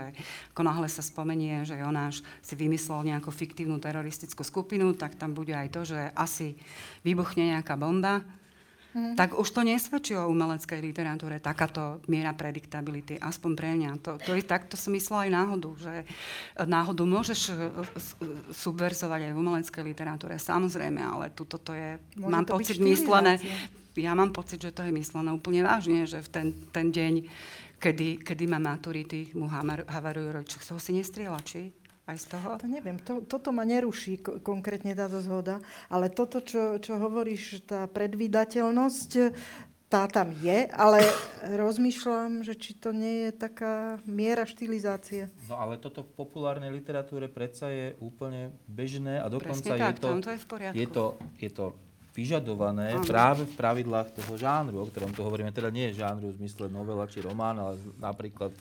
[0.53, 5.53] ako náhle sa spomenie, že Jonáš si vymyslel nejakú fiktívnu teroristickú skupinu, tak tam bude
[5.53, 6.57] aj to, že asi
[7.05, 8.25] vybuchne nejaká bomba.
[8.95, 9.19] Mm.
[9.19, 13.91] Tak už to nesvedčí o umeleckej literatúre, takáto miera prediktability, aspoň pre mňa.
[13.99, 15.93] To, to je, takto som myslela aj náhodu, že
[16.63, 17.53] náhodu môžeš e,
[18.55, 23.43] subverzovať aj v umeleckej literatúre, samozrejme, ale tuto to je, Môže mám to pocit myslené,
[23.99, 27.13] ja mám pocit, že to je myslené úplne vážne, že v ten, ten deň
[27.85, 29.45] kedy, kedy má maturity, mu
[29.85, 30.57] havarujú rodičia.
[30.57, 31.69] Z toho si nestriela, či?
[32.09, 32.57] Aj z toho?
[32.57, 37.65] To neviem, to, toto ma neruší k- konkrétne táto zhoda, ale toto, čo, čo hovoríš,
[37.65, 39.09] tá predvídateľnosť,
[39.85, 41.01] tá tam je, ale
[41.45, 45.29] rozmýšľam, že či to nie je taká miera štilizácie.
[45.45, 49.95] No ale toto v populárnej literatúre predsa je úplne bežné a dokonca Presne je, tak,
[50.01, 50.77] to, to je, v poriadku.
[50.77, 51.05] je, to,
[51.37, 51.65] je to
[52.15, 53.03] vyžadované Áno.
[53.03, 55.51] práve v pravidlách toho žánru, o ktorom tu hovoríme.
[55.51, 58.55] Teda nie je žánru v zmysle novela či román, ale napríklad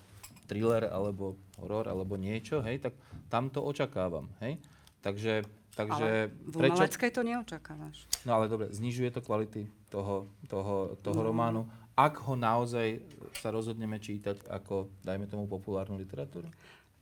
[0.50, 2.92] thriller alebo horor alebo niečo, hej, tak
[3.32, 4.60] tam to očakávam, hej.
[5.00, 5.44] Takže,
[5.76, 7.96] takže ale v umeleckej to neočakávaš.
[8.28, 11.24] No ale dobre, znižuje to kvality toho, toho, toho no.
[11.24, 11.62] románu,
[11.94, 13.00] ak ho naozaj
[13.38, 16.50] sa rozhodneme čítať ako, dajme tomu, populárnu literatúru?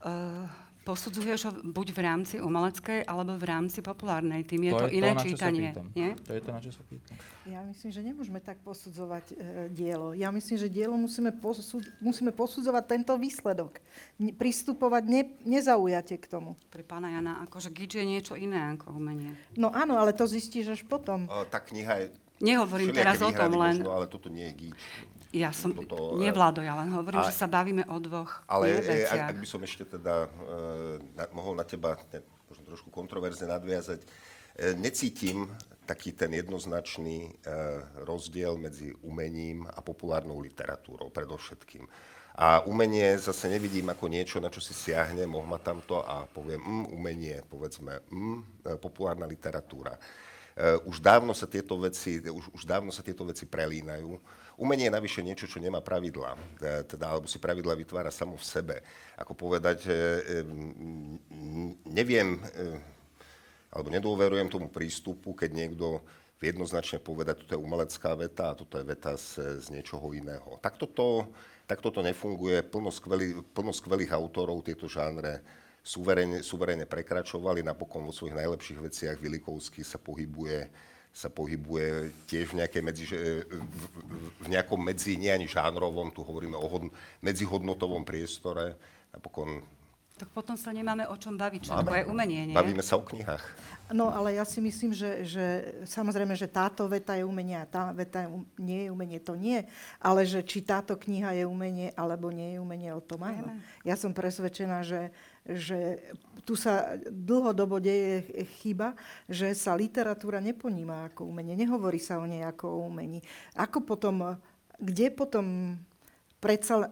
[0.02, 0.44] Uh,
[0.82, 4.42] Posudzuješ ho buď v rámci umeleckej, alebo v rámci populárnej.
[4.42, 5.70] Tým je to, to je iné to, čítanie.
[5.94, 6.18] Nie?
[6.26, 7.14] To je to, na čo sa pýtam.
[7.46, 9.34] Ja myslím, že nemôžeme tak posudzovať e,
[9.70, 10.10] dielo.
[10.14, 13.78] Ja myslím, že dielo musíme, posud- musíme posudzovať tento výsledok.
[14.18, 16.58] N- pristupovať ne- nezaujate k tomu.
[16.70, 19.38] Pri pána Jana, akože gič je niečo iné ako umenie.
[19.54, 21.30] No áno, ale to zistíš až potom.
[21.30, 22.06] O, tá kniha je...
[22.42, 23.86] Nehovorím teraz o tom len...
[23.86, 24.80] Možno, ale toto nie je gič.
[25.32, 29.08] Ja som, toto, nevládo, ja len hovorím, a, že sa bavíme o dvoch Ale e,
[29.08, 32.20] ak, ak by som ešte teda e, na, mohol na teba ne,
[32.52, 34.06] možno trošku kontroverzne nadviazať, e,
[34.76, 35.48] necítim
[35.88, 37.30] taký ten jednoznačný e,
[38.04, 41.88] rozdiel medzi umením a populárnou literatúrou predovšetkým.
[42.32, 46.84] A umenie zase nevidím ako niečo, na čo si siahne, ma tamto a poviem, mm,
[46.92, 49.96] umenie, povedzme, mm, e, populárna literatúra.
[49.96, 50.00] E,
[50.84, 55.26] už dávno sa tieto veci, už, už dávno sa tieto veci prelínajú Umenie je navyše
[55.26, 58.76] niečo, čo nemá pravidla, e, teda, alebo si pravidla vytvára samo v sebe.
[59.18, 59.96] Ako povedať, e, e,
[61.90, 62.38] neviem,
[63.74, 65.98] alebo nedôverujem tomu prístupu, keď niekto
[66.38, 70.62] jednoznačne povedať, toto je umelecká veta a toto je veta z, z niečoho iného.
[70.62, 71.26] Takto to,
[71.66, 72.62] takto to nefunguje.
[72.62, 75.42] Plno, skvelý, plno skvelých autorov tieto žánre
[75.82, 77.66] suverene, suverene prekračovali.
[77.66, 80.70] Napokon vo svojich najlepších veciach Vilikovský sa pohybuje
[81.12, 86.88] sa pohybuje tiež v, medzi, v, nejakom medzi, nie ani žánrovom, tu hovoríme o hodn,
[87.20, 88.80] medzihodnotovom priestore.
[89.12, 89.60] Napokon
[90.16, 92.56] Tak potom sa nemáme o čom baviť, čo je umenie, nie?
[92.56, 93.44] bavíme sa o knihách.
[93.92, 95.44] No ale ja si myslím, že, že
[95.84, 99.36] samozrejme, že táto veta je umenie a tá veta je um, nie je umenie, to
[99.36, 99.68] nie.
[100.00, 103.52] Ale že či táto kniha je umenie alebo nie je umenie, o tom áno.
[103.84, 105.12] Ja som presvedčená, že,
[105.42, 105.98] že
[106.46, 108.94] tu sa dlhodobo deje chyba,
[109.26, 111.58] že sa literatúra neponíma ako umenie.
[111.58, 113.22] Nehovorí sa o nej ako o umení.
[113.58, 114.38] Ako potom,
[114.78, 115.78] kde potom
[116.42, 116.90] predsa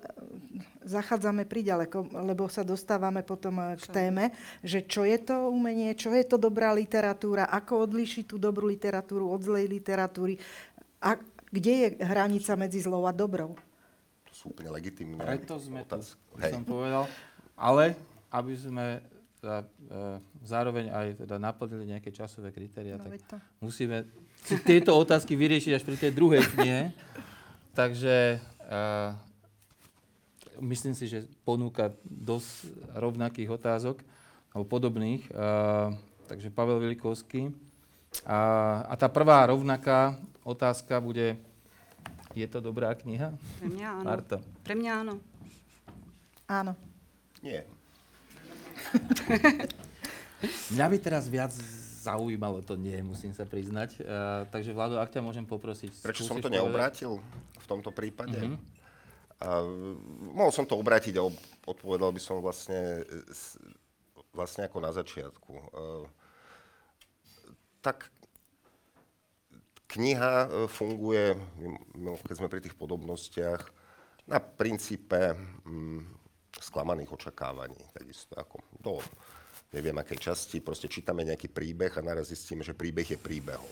[0.86, 4.24] zachádzame priďaleko, lebo sa dostávame potom eh, k téme,
[4.62, 9.26] že čo je to umenie, čo je to dobrá literatúra, ako odlíšiť tú dobrú literatúru
[9.26, 10.38] od zlej literatúry
[11.02, 11.18] a
[11.50, 13.58] kde je hranica medzi zlou a dobrou.
[14.30, 16.22] To sú úplne legitimné Preto sme tu, otázky.
[16.38, 17.04] by som povedal.
[17.58, 17.98] Ale
[18.30, 19.02] aby sme
[19.40, 23.36] teda, e, zároveň aj teda naplnili nejaké časové kritéria, No, tak to.
[23.58, 24.04] musíme
[24.44, 26.92] si tieto otázky vyriešiť až pri tej druhej knihe.
[27.70, 29.14] Takže uh,
[30.58, 32.66] myslím si, že ponúka dosť
[32.98, 33.96] rovnakých otázok,
[34.50, 35.22] alebo podobných.
[35.30, 35.94] Uh,
[36.26, 37.54] takže Pavel Velikovský.
[38.26, 38.38] A,
[38.90, 41.38] a tá prvá rovnaká otázka bude,
[42.34, 43.30] je to dobrá kniha?
[43.62, 44.06] Pre mňa áno.
[44.06, 44.36] Marta.
[44.66, 45.14] Pre mňa áno.
[46.50, 46.72] Áno.
[47.38, 47.70] Nie.
[50.74, 51.52] Mňa by teraz viac
[52.00, 54.00] zaujímalo to nie, musím sa priznať.
[54.00, 56.00] Uh, takže Vlado, ak ťa môžem poprosiť.
[56.00, 56.56] Prečo som to povedať?
[56.56, 57.20] neobrátil
[57.60, 58.40] v tomto prípade?
[58.40, 58.56] Mhm.
[59.40, 59.64] A,
[60.36, 61.24] mohol som to obrátiť a
[61.64, 63.04] odpovedal by som vlastne,
[64.36, 65.52] vlastne ako na začiatku.
[65.56, 65.64] E,
[67.80, 68.12] tak
[69.88, 71.40] kniha e, funguje,
[72.28, 73.64] keď sme pri tých podobnostiach,
[74.28, 75.32] na princípe
[75.64, 76.19] mm,
[76.60, 77.80] sklamaných očakávaní.
[77.90, 79.00] Takisto ako do
[79.70, 83.70] neviem akej časti, proste čítame nejaký príbeh a naraz zistíme, že príbeh je príbehom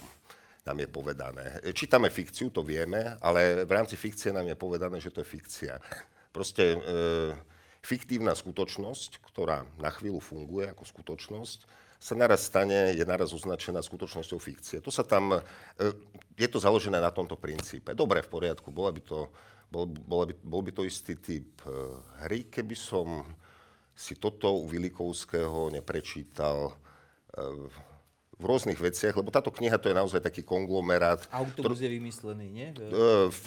[0.68, 1.47] nám je povedané.
[1.64, 5.32] E, Čítame fikciu, to vieme, ale v rámci fikcie nám je povedané, že to je
[5.32, 5.80] fikcia.
[6.28, 6.78] Proste e,
[7.80, 11.59] fiktívna skutočnosť, ktorá na chvíľu funguje ako skutočnosť,
[11.99, 14.78] sa naraz stane, je naraz označená skutočnosťou fikcie.
[14.84, 15.41] To sa tam, e,
[16.36, 17.97] je to založené na tomto princípe.
[17.97, 19.26] Dobre, v poriadku, bola by to,
[19.69, 21.73] bol, bola by, bol by to istý typ e,
[22.25, 23.25] hry, keby som
[23.93, 26.75] si toto u Vilikovského neprečítal e,
[28.39, 31.27] v rôznych veciach, lebo táto kniha to je naozaj taký konglomerát.
[31.35, 32.69] Autobus je vymyslený, nie?
[32.71, 33.45] E, v,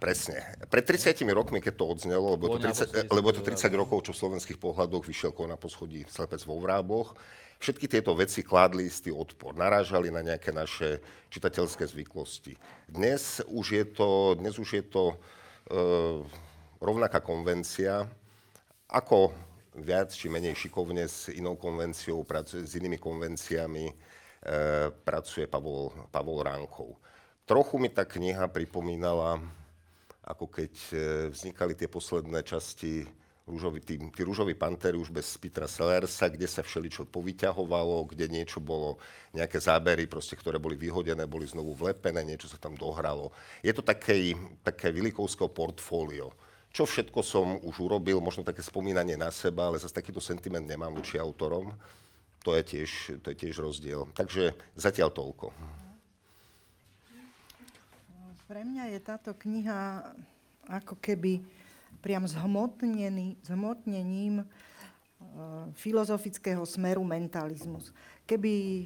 [0.00, 0.42] presne.
[0.66, 3.78] Pred 30 rokmi, keď to odznelo, lebo, to Bol 30, naposledy lebo to slepec 30
[3.78, 7.14] rokov, čo v slovenských pohľadoch vyšiel ko na poschodí slepec vo Vráboch,
[7.62, 10.98] všetky tieto veci kládli istý odpor, narážali na nejaké naše
[11.30, 12.58] čitateľské zvyklosti.
[12.90, 15.14] Dnes už je to, dnes už je to
[16.82, 18.04] rovnaká konvencia,
[18.90, 19.32] ako
[19.78, 23.94] viac či menej šikovne s inou konvenciou, s inými konvenciami e,
[24.92, 27.00] pracuje Pavol, Pavol Ránkov.
[27.48, 29.40] Trochu mi tá kniha pripomínala,
[30.20, 30.96] ako keď e,
[31.32, 33.08] vznikali tie posledné časti
[33.52, 38.64] rúžový, tí, tí rúžoví pantery už bez Petra Sellersa, kde sa všeličo povyťahovalo, kde niečo
[38.64, 38.96] bolo,
[39.36, 43.28] nejaké zábery, proste, ktoré boli vyhodené, boli znovu vlepené, niečo sa tam dohralo.
[43.60, 44.32] Je to také,
[44.64, 46.32] také Vilikovského portfólio.
[46.72, 50.96] Čo všetko som už urobil, možno také spomínanie na seba, ale zase takýto sentiment nemám
[50.96, 51.76] voči autorom.
[52.48, 54.08] To je tiež, to je tiež rozdiel.
[54.16, 55.52] Takže zatiaľ toľko.
[58.48, 60.12] Pre mňa je táto kniha
[60.68, 61.61] ako keby
[62.02, 62.26] priam
[63.46, 64.46] zhmotnením e,
[65.72, 67.94] filozofického smeru mentalizmus.
[68.26, 68.84] Keby e,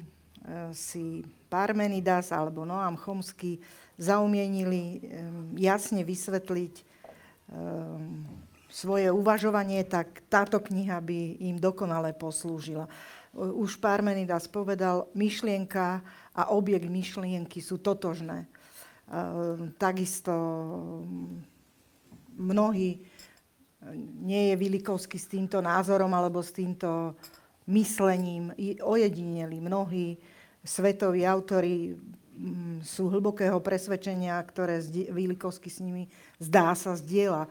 [0.77, 3.57] si Parmenidas alebo Noam Chomsky
[3.97, 4.97] zaumienili e,
[5.57, 6.95] jasne vysvetliť
[8.67, 12.91] svoje uvažovanie, tak táto kniha by im dokonale poslúžila.
[13.31, 16.03] Už Parmenidas povedal, myšlienka
[16.35, 18.51] a objekt myšlienky sú totožné.
[19.79, 20.35] Takisto
[22.37, 23.01] mnohí,
[24.21, 27.13] nie je Vilikovský s týmto názorom alebo s týmto
[27.67, 29.59] myslením ojedineli.
[29.59, 30.17] Mnohí
[30.63, 34.81] svetoví autori mm, sú hlbokého presvedčenia, ktoré
[35.11, 36.07] Vilikovský s nimi
[36.39, 37.47] zdá sa zdieľa.
[37.47, 37.49] E,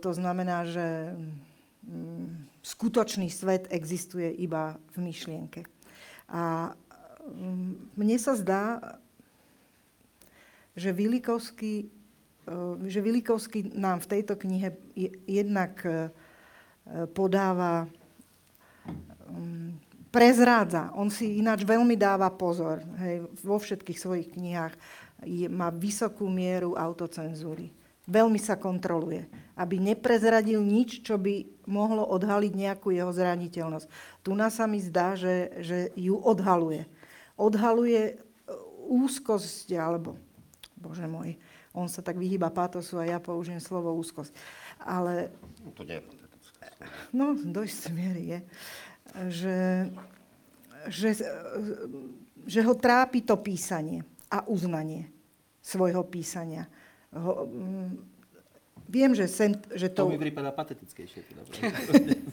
[0.00, 1.16] To znamená, že
[2.60, 5.64] skutočný svet existuje iba v myšlienke.
[6.28, 6.76] A
[7.96, 8.64] mne sa zdá,
[10.76, 11.88] že Vilikovský, e,
[12.86, 16.10] že Vilikovský nám v tejto knihe je- jednak e,
[17.14, 17.86] podáva,
[19.30, 19.78] mm,
[20.10, 20.90] prezrádza.
[20.98, 22.82] On si ináč veľmi dáva pozor.
[22.98, 24.74] Hej, vo všetkých svojich knihách
[25.52, 27.70] má vysokú mieru autocenzúry.
[28.10, 33.86] Veľmi sa kontroluje, aby neprezradil nič, čo by mohlo odhaliť nejakú jeho zraniteľnosť.
[34.26, 36.90] Tu nás sa mi zdá, že, že ju odhaluje.
[37.38, 38.14] Odhaluje e,
[38.90, 40.18] úzkosť, alebo,
[40.74, 41.38] bože môj,
[41.70, 44.34] on sa tak vyhýba pátosu a ja použijem slovo úzkosť.
[44.82, 45.30] Ale
[45.62, 46.20] No, to nie je
[47.12, 48.38] No, do istej miery je.
[49.10, 49.56] Že,
[50.88, 51.10] že,
[52.46, 55.10] že ho trápi to písanie a uznanie
[55.60, 56.70] svojho písania.
[57.10, 57.90] Ho, mm,
[58.86, 60.14] viem, že, sem, že To to...
[60.14, 61.20] mi prípada patetickejšie.
[61.26, 61.42] Teda.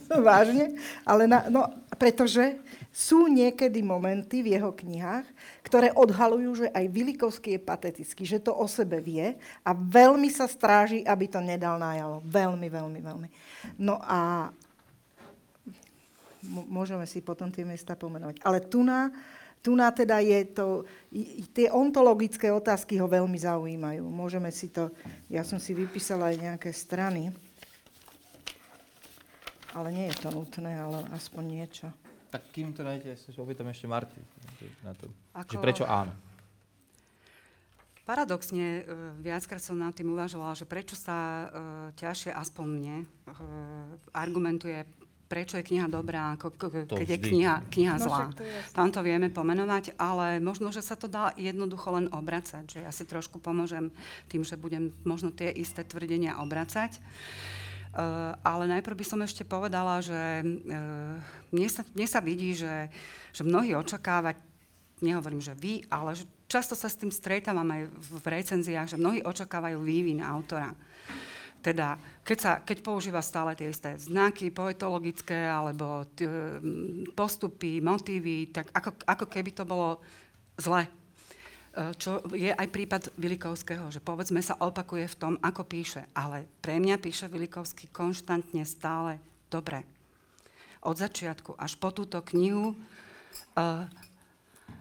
[0.30, 1.66] Vážne, ale na, no,
[1.98, 2.62] pretože
[2.94, 5.26] sú niekedy momenty v jeho knihách,
[5.68, 10.48] ktoré odhalujú, že aj Vilikovský je patetický, že to o sebe vie a veľmi sa
[10.48, 12.24] stráži, aby to nedal najavo.
[12.24, 13.28] Veľmi, veľmi, veľmi.
[13.76, 14.48] No a
[16.48, 18.40] môžeme si potom tie miesta pomenovať.
[18.40, 19.12] Ale tu na,
[19.92, 20.88] teda je to,
[21.52, 24.08] tie ontologické otázky ho veľmi zaujímajú.
[24.08, 24.88] Môžeme si to,
[25.28, 27.28] ja som si vypísala aj nejaké strany,
[29.76, 31.92] ale nie je to nutné, ale aspoň niečo.
[32.28, 34.20] Tak kým to dajte, sa opýtam ešte Marty.
[34.82, 35.08] Na to.
[35.32, 36.12] Ako- Že prečo áno?
[38.02, 38.82] Paradoxne, e,
[39.20, 41.46] viackrát som nad tým uvažovala, že prečo sa e,
[41.94, 43.06] ťažšie, aspoň mne, e,
[44.16, 44.80] argumentuje,
[45.28, 48.16] prečo je kniha dobrá, ako, k- keď je kniha, kniha No zlá.
[48.18, 48.58] však to je.
[48.72, 52.88] Tam to vieme pomenovať, ale možno, že sa to dá jednoducho len obracať, že ja
[52.88, 53.92] si trošku pomôžem
[54.24, 56.96] tým, že budem možno tie isté tvrdenia obracať.
[56.96, 57.57] Uh,
[58.44, 61.16] ale najprv by som ešte povedala, že uh,
[61.50, 62.92] mne, sa, mne sa vidí, že,
[63.32, 64.36] že mnohí očakávať,
[65.00, 69.20] nehovorím, že vy, ale že často sa s tým stretávam aj v, recenziách, že mnohí
[69.22, 70.72] očakávajú vývin autora.
[71.58, 78.54] Teda, keď, sa, keď používa stále tie isté znaky poetologické alebo t, m, postupy, motívy,
[78.54, 79.98] tak ako, ako keby to bolo
[80.54, 80.86] zle.
[81.78, 86.10] E, Čo je aj prípad Vilikovského, že povedzme sa opakuje v tom, ako píše.
[86.10, 89.86] Ale pre mňa píše Vilikovský konštantne stále dobre.
[90.82, 93.86] Od začiatku až po túto knihu uh,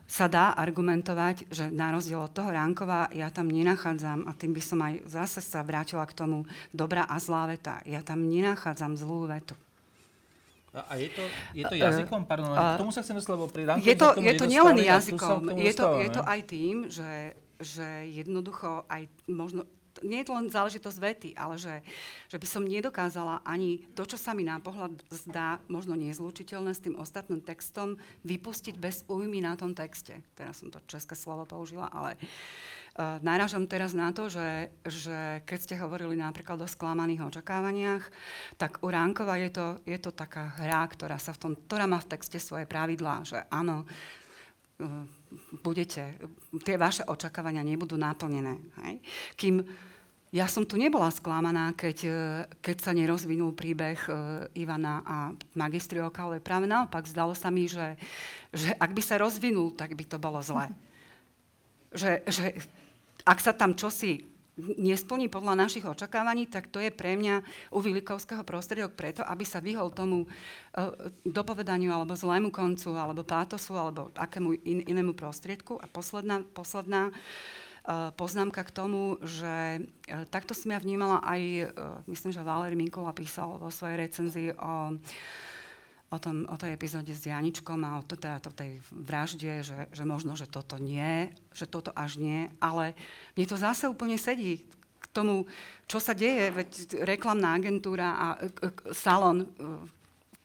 [0.07, 4.61] sa dá argumentovať, že na rozdiel od toho Ránkova ja tam nenachádzam, a tým by
[4.61, 9.27] som aj zase sa vrátila k tomu dobrá a zlá veta, ja tam nenachádzam zlú
[9.27, 9.57] vetu.
[10.76, 11.24] A, a je, to,
[11.55, 12.28] je to jazykom?
[12.28, 15.55] Pardon, k tomu sa chcem dostať, lebo pri Je to, je to nielen a jazykom,
[15.55, 19.63] je to, je to aj tým, že, že jednoducho aj možno,
[20.05, 21.82] nie je to len záležitosť vety, ale že,
[22.30, 26.84] že by som nedokázala ani to, čo sa mi na pohľad zdá možno nezlučiteľné s
[26.84, 27.97] tým ostatným textom,
[28.28, 30.22] vypustiť bez újmy na tom texte.
[30.38, 32.20] Teraz som to české slovo použila, ale
[33.21, 38.03] náražam teraz na to, že, že keď ste hovorili napríklad o sklamaných očakávaniach,
[38.57, 42.01] tak u Ránkova je to, je to taká hra, ktorá, sa v tom, ktorá má
[42.01, 45.05] v texte svoje pravidlá, že áno, uh,
[45.61, 46.17] budete,
[46.65, 48.57] tie vaše očakávania nebudú naplnené.
[48.81, 48.93] Hej?
[49.37, 49.55] Kým
[50.35, 52.15] ja som tu nebola sklamaná, keď, eh,
[52.59, 54.15] keď sa nerozvinul príbeh eh,
[54.59, 55.17] Ivana a
[55.55, 57.95] magistri ale práve naopak zdalo sa mi, že,
[58.51, 60.67] že ak by sa rozvinul, tak by to bolo zle.
[61.87, 62.51] Že, že
[63.28, 64.23] ak sa tam čosi
[64.57, 69.61] nesplní podľa našich očakávaní, tak to je pre mňa u Vilikovského prostriedok preto, aby sa
[69.61, 70.32] vyhol tomu uh,
[71.21, 75.78] dopovedaniu alebo zlému koncu, alebo pátosu, alebo akému in, inému prostriedku.
[75.78, 81.69] A posledná, posledná uh, poznámka k tomu, že uh, takto som ja vnímala aj,
[82.09, 84.97] myslím, že Valéry Minkula písal vo svojej recenzii o
[86.07, 90.03] o, tom, o tej epizóde s Janičkom a o teda, to tej vražde, že, že
[90.07, 92.95] možno, že toto nie, že toto až nie, ale
[93.35, 94.63] mne to zase úplne sedí
[94.97, 95.45] k tomu,
[95.85, 96.69] čo sa deje, veď
[97.03, 99.47] reklamná agentúra a e, e, salon e,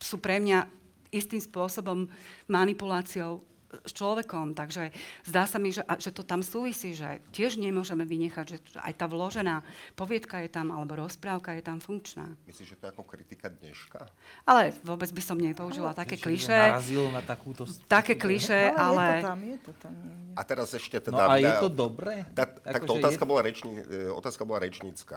[0.02, 0.66] sú pre mňa
[1.14, 2.08] istým spôsobom
[2.50, 3.44] manipuláciou
[3.82, 4.92] s človekom, takže
[5.24, 9.08] zdá sa mi, že, že to tam súvisí, že tiež nemôžeme vynechať, že aj tá
[9.08, 9.64] vložená
[9.96, 12.36] poviedka je tam, alebo rozprávka je tam funkčná.
[12.44, 14.04] Myslíš, že to je ako kritika dneška?
[14.44, 16.56] Ale vôbec by som nepoužila také Čiže kliše.
[16.56, 17.64] Narazil na takúto...
[17.88, 19.06] Také kliše, Ale, je to ale...
[19.24, 19.92] tam, je to tam.
[19.96, 20.32] niekde.
[20.36, 21.22] A teraz ešte No teda...
[21.28, 22.14] a je to dobré?
[22.36, 25.16] Tá, takto Akože otázka, je- bola rečni, e, otázka bola rečnícka.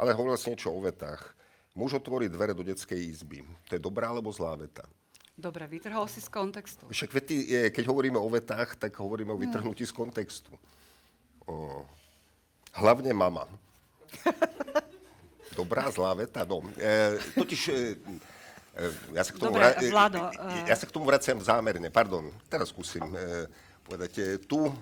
[0.00, 1.36] Ale hovoril si niečo o vetách.
[1.76, 3.44] Muž otvorí dvere do detskej izby.
[3.68, 4.82] To je dobrá alebo zlá veta?
[5.40, 6.84] Dobre, vytrhol si z kontextu.
[6.92, 7.16] Však
[7.72, 10.52] keď hovoríme o vetách, tak hovoríme o vytrhnutí z kontextu.
[11.48, 11.80] O,
[12.76, 13.48] hlavne mama.
[15.56, 16.44] Dobrá, zlá veta?
[16.44, 17.62] No, e, totiž...
[17.68, 18.84] E, e,
[19.16, 21.40] ja sa k tomu, Dobre, vra- e, Vlado, e, e- ja sa k tomu vraciam
[21.40, 21.88] zámerne.
[21.88, 23.48] Pardon, teraz skúsim e,
[23.82, 24.38] povedať.
[24.44, 24.72] Tu e,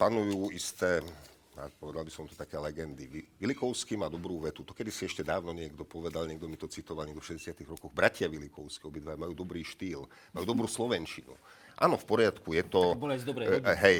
[0.00, 1.02] panujú isté,
[1.80, 3.08] povedal by som to také legendy.
[3.08, 4.60] Vi- Vilikovský má dobrú vetu.
[4.60, 7.92] To kedy si ešte dávno niekto povedal, niekto mi to citoval niekto v 60 rokoch.
[7.92, 10.04] Bratia Vilikovskí obidva majú dobrý štýl,
[10.36, 11.32] majú dobrú slovenčinu.
[11.76, 12.96] Áno, v poriadku, je to...
[13.28, 13.68] dobrej e, rodiny.
[13.84, 13.96] Hej,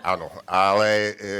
[0.00, 1.34] áno, ale, e,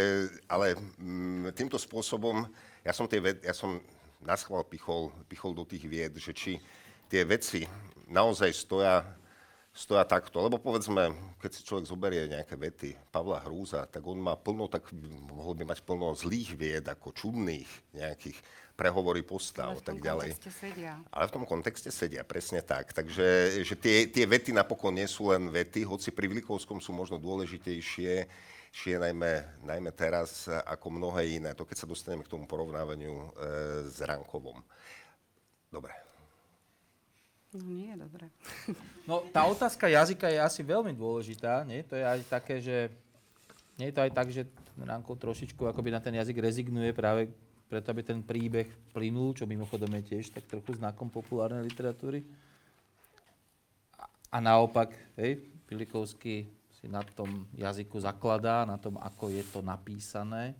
[0.48, 2.44] ale mm, týmto spôsobom,
[2.84, 3.80] ja som, tie, ve- ja som
[4.20, 6.60] na schvál pichol, pichol do tých vied, že či
[7.08, 7.64] tie veci
[8.04, 9.00] naozaj stoja,
[9.76, 10.40] stoja takto.
[10.40, 14.88] Lebo povedzme, keď si človek zoberie nejaké vety Pavla Hrúza, tak on má plno, tak
[15.28, 18.40] mohol by mať plno zlých vied, ako čudných nejakých
[18.72, 20.36] prehovory postav a tak ďalej.
[20.52, 21.00] sedia.
[21.12, 22.92] Ale v tom kontexte sedia, presne tak.
[22.96, 27.20] Takže že tie, tie vety napokon nie sú len vety, hoci pri Vilikovskom sú možno
[27.20, 28.28] dôležitejšie,
[28.72, 31.56] šie najmä, najmä teraz ako mnohé iné.
[31.56, 33.28] To keď sa dostaneme k tomu porovnávaniu e,
[33.88, 34.60] s Rankovom.
[35.72, 36.05] Dobre.
[37.56, 38.28] No nie, dobre.
[39.08, 41.80] No, tá otázka jazyka je asi veľmi dôležitá, nie?
[41.88, 42.92] To je aj také, že...
[43.80, 44.44] Nie je to aj tak, že
[44.76, 47.32] Ranko trošičku akoby na ten jazyk rezignuje práve
[47.64, 52.28] preto, aby ten príbeh plynul, čo mimochodom je tiež tak trochu znakom populárnej literatúry.
[54.28, 60.52] A- naopak, hej, Pilikovský si na tom jazyku zakladá, na tom, ako je to napísané,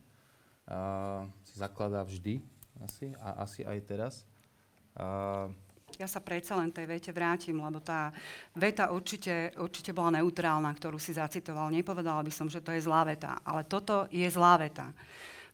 [0.64, 2.40] a si zakladá vždy,
[2.88, 4.14] asi, a asi aj teraz.
[4.96, 5.46] A
[5.96, 8.12] Ja sa predsa len tej vete vrátim, lebo tá
[8.52, 11.72] veta určite, určite bola neutrálna, ktorú si zacitoval.
[11.72, 14.92] Nepovedala by som, že to je zlá veta, ale toto je zlá veta.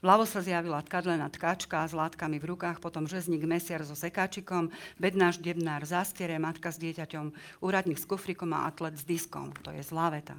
[0.02, 5.38] Vľavo sa zjavila tkadlená tkačka s látkami v rukách, potom žezník mesiar so sekáčikom, bednáš
[5.38, 7.30] debnár zastiere, matka s dieťaťom,
[7.62, 9.54] úradník s kufrikom a atlet s diskom.
[9.62, 10.34] To je zlá veta.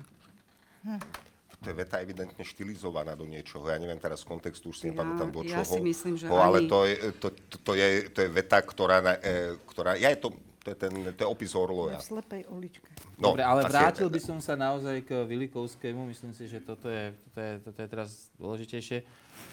[1.63, 3.63] To je veta evidentne štilizovaná do niečoho.
[3.65, 5.73] Ja neviem teraz z kontextu, už si Ja- nepamätám do ja čoho.
[5.73, 8.59] si myslím, že ho, ale ani- to je, to, to, to, je, to je veta,
[8.59, 11.97] ktorá, na- e, ktorá ja je to, to je, ten, to je opis Orloja.
[11.97, 12.87] v slepej uličke.
[13.15, 16.03] No, Dobre, ale vrátil je- by som sa naozaj k Vilikovskému.
[16.05, 18.97] Myslím si, že toto je, toto je, toto je teraz dôležitejšie.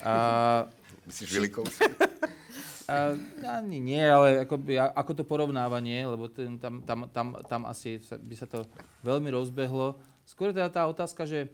[0.02, 0.12] A,
[1.08, 1.86] Myslíš Vilikovský?
[2.86, 3.14] a,
[3.56, 8.02] ani nie, ale ako, by, ako to porovnávanie, lebo ten, tam, tam, tam, tam asi
[8.02, 8.66] sa, by sa to
[9.00, 9.94] veľmi rozbehlo.
[10.22, 11.50] Skôr teda tá otázka, že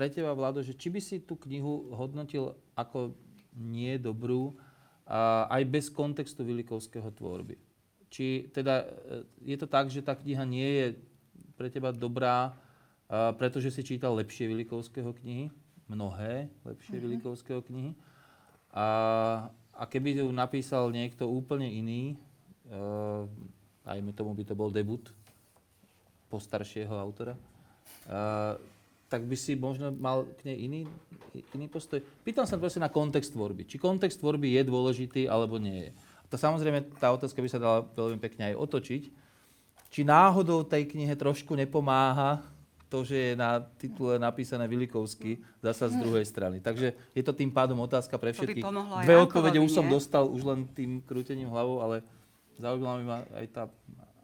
[0.00, 3.12] pre teba, Vlado, že či by si tú knihu hodnotil ako
[3.52, 4.56] nie dobrú,
[5.04, 7.60] a aj bez kontextu Vilikovského tvorby.
[8.08, 8.88] Či teda e,
[9.52, 10.86] je to tak, že tá kniha nie je
[11.52, 12.56] pre teba dobrá,
[13.12, 15.52] a pretože si čítal lepšie Vilikovského knihy,
[15.84, 17.04] mnohé lepšie mm-hmm.
[17.04, 17.92] Vilikovského knihy.
[18.72, 18.88] A,
[19.76, 22.14] a keby ju napísal niekto úplne iný,
[22.70, 23.28] uh,
[23.82, 25.10] dajme tomu by to bol debut
[26.30, 27.34] postaršieho autora,
[28.06, 28.54] uh,
[29.10, 30.80] tak by si možno mal k nej iný,
[31.34, 31.98] iný postoj.
[32.22, 33.66] Pýtam sa proste na kontext tvorby.
[33.66, 35.92] Či kontext tvorby je dôležitý, alebo nie je.
[36.30, 39.02] To samozrejme, tá otázka by sa dala veľmi pekne aj otočiť.
[39.90, 42.46] Či náhodou tej knihe trošku nepomáha
[42.86, 46.62] to, že je na titule napísané Vilikovsky, zasa z druhej strany.
[46.62, 48.64] Takže je to tým pádom otázka pre To by všetkých.
[49.06, 52.06] Dve odpovede už som dostal už len tým krútením hlavou, ale
[52.58, 53.64] zaujímala ma aj tá,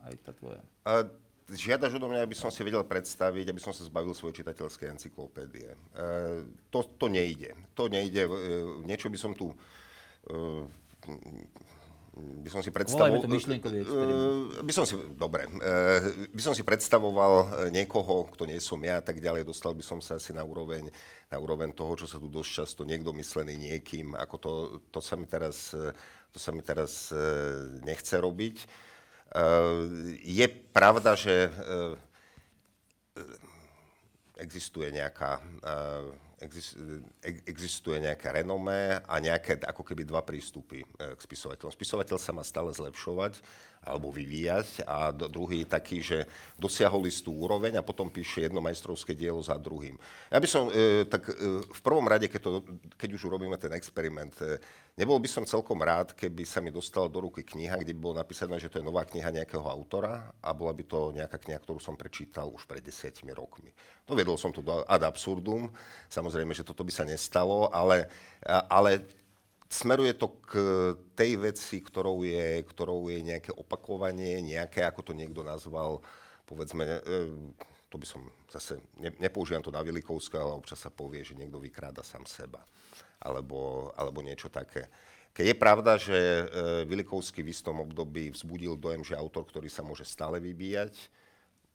[0.06, 0.62] aj tá tvoja.
[0.86, 1.06] A
[1.50, 5.70] žiadaš odo mňa, aby som si vedel predstaviť, aby som sa zbavil svojej čitateľskej encyklopédie.
[5.70, 5.78] E,
[6.74, 7.54] to, to nejde.
[7.78, 8.26] To nejde.
[8.26, 8.30] E,
[8.82, 9.54] niečo by som tu...
[10.26, 10.66] E,
[12.16, 13.20] by som si predstavoval...
[13.22, 14.64] To myšlienkový experiment.
[14.64, 18.98] by som si, dobre, e, by som si predstavoval e, niekoho, kto nie som ja
[18.98, 20.88] a tak ďalej, dostal by som sa asi na úroveň,
[21.28, 24.50] na úroveň toho, čo sa tu dosť často niekto myslený niekým, ako to,
[24.88, 25.92] to sa mi teraz, e,
[26.32, 27.20] to sa mi teraz e,
[27.84, 28.85] nechce robiť.
[29.32, 29.44] E,
[30.22, 31.50] Je pravda, že e,
[34.36, 36.76] existuje nejaká, eh, exis-
[37.24, 41.72] eh, existuje nejaké renomé a nejaké ako keby dva prístupy eh, k spisovateľom.
[41.72, 43.40] Spisovateľ sa má stále zlepšovať
[43.86, 46.26] alebo vyvíjať a druhý je taký, že
[46.58, 49.94] dosiahol istú úroveň a potom píše jedno majstrovské dielo za druhým.
[50.26, 52.50] Ja by som, e, tak e, v prvom rade, keď, to,
[52.98, 54.58] keď už urobíme ten experiment, e,
[54.98, 58.18] nebol by som celkom rád, keby sa mi dostala do ruky kniha, kde by bolo
[58.18, 61.78] napísané, že to je nová kniha nejakého autora a bola by to nejaká kniha, ktorú
[61.78, 63.70] som prečítal už pred desiatimi rokmi.
[64.02, 65.70] Dovedol som to do ad absurdum,
[66.10, 68.10] samozrejme, že toto by sa nestalo, ale,
[68.66, 69.06] ale
[69.68, 70.52] smeruje to k
[71.18, 76.02] tej veci, ktorou je, ktorou je nejaké opakovanie, nejaké, ako to niekto nazval,
[76.46, 77.00] povedzme, e,
[77.90, 81.58] to by som zase, ne, nepoužívam to na Vilikovská, ale občas sa povie, že niekto
[81.58, 82.62] vykráda sám seba,
[83.18, 84.86] alebo, alebo niečo také.
[85.36, 86.44] Keď je pravda, že e,
[86.88, 91.12] Vilikovský v istom období vzbudil dojem, že autor, ktorý sa môže stále vyvíjať,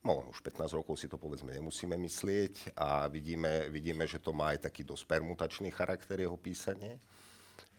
[0.01, 4.57] No, už 15 rokov si to povedzme nemusíme myslieť a vidíme, vidíme, že to má
[4.57, 6.97] aj taký dosť permutačný charakter jeho písanie.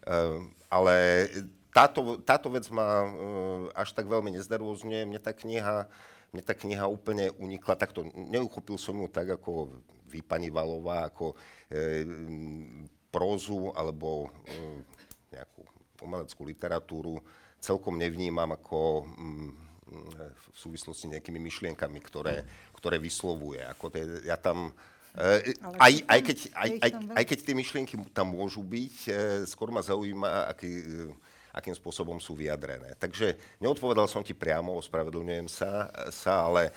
[0.07, 1.27] Ehm, ale
[1.71, 5.07] táto, táto vec ma ehm, až tak veľmi neznervozňuje.
[5.07, 5.87] Mne tá kniha,
[6.35, 7.79] mne tá kniha úplne unikla.
[7.79, 9.71] Takto neuchopil som ju tak, ako
[10.07, 11.33] vy, pani Valová, ako
[11.71, 14.83] ehm, prózu alebo ehm,
[15.31, 15.61] nejakú
[16.03, 17.15] umeleckú literatúru.
[17.63, 19.51] Celkom nevnímam ako mm,
[19.93, 22.43] v súvislosti s nejakými myšlienkami, ktoré,
[22.75, 23.61] ktoré vyslovuje.
[23.63, 24.73] Ako te, ja tam, e,
[25.13, 25.75] aj, je tam-
[26.09, 29.13] aj, keď, aj, aj, aj keď tie myšlienky tam môžu byť, e,
[29.45, 31.13] skôr ma zaujíma, aký, e,
[31.53, 32.97] akým spôsobom sú vyjadrené.
[32.97, 36.73] Takže neodpovedal som ti priamo, ospravedlňujem sa, sa ale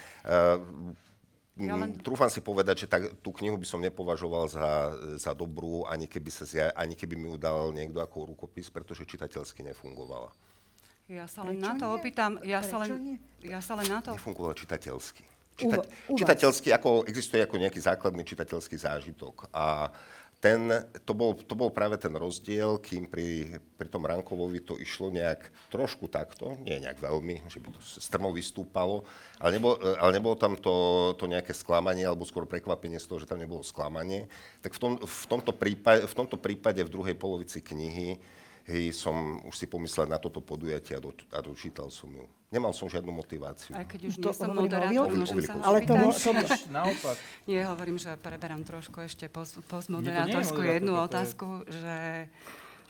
[1.57, 5.89] Ja len- Trúfam si povedať, že tak, tú knihu by som nepovažoval za, za dobrú,
[5.89, 10.29] ani keby, sa, zja- ani keby mi ju dal niekto ako rukopis, pretože čitateľsky nefungovala.
[11.09, 11.95] Ja sa len Prečo na to nie?
[11.97, 13.17] opýtam, ja sa, len, nie?
[13.41, 15.25] ja sa len na to Nefungovala čitateľsky.
[15.57, 19.49] Čita- u čitateľský, ako, existuje ako nejaký základný čitateľský zážitok.
[19.57, 19.89] A
[20.37, 20.69] ten,
[21.09, 25.49] to, bol, to bol práve ten rozdiel, kým pri, pri tom Rankovovi to išlo nejak
[25.73, 29.09] trošku takto, nie nejak veľmi, že by to strmo vystúpalo,
[29.41, 33.29] ale nebolo, ale nebolo tam to, to nejaké sklamanie, alebo skôr prekvapenie z toho, že
[33.29, 34.29] tam nebolo sklamanie.
[34.61, 38.21] Tak v, tom, v, tomto, prípade, v tomto prípade v druhej polovici knihy
[38.67, 42.27] hej, som už si pomyslel na toto podujatie a, do, a dočítal som ju.
[42.51, 43.75] Nemal som žiadnu motiváciu.
[43.75, 46.31] Aj keď už To nie som moderátor, môžem sa Ale to, to,
[46.79, 47.17] Naopak.
[47.47, 49.27] Nie, hovorím, že preberám trošku ešte
[49.67, 52.31] postmoderátorskú moderátor, jednu otázku, že,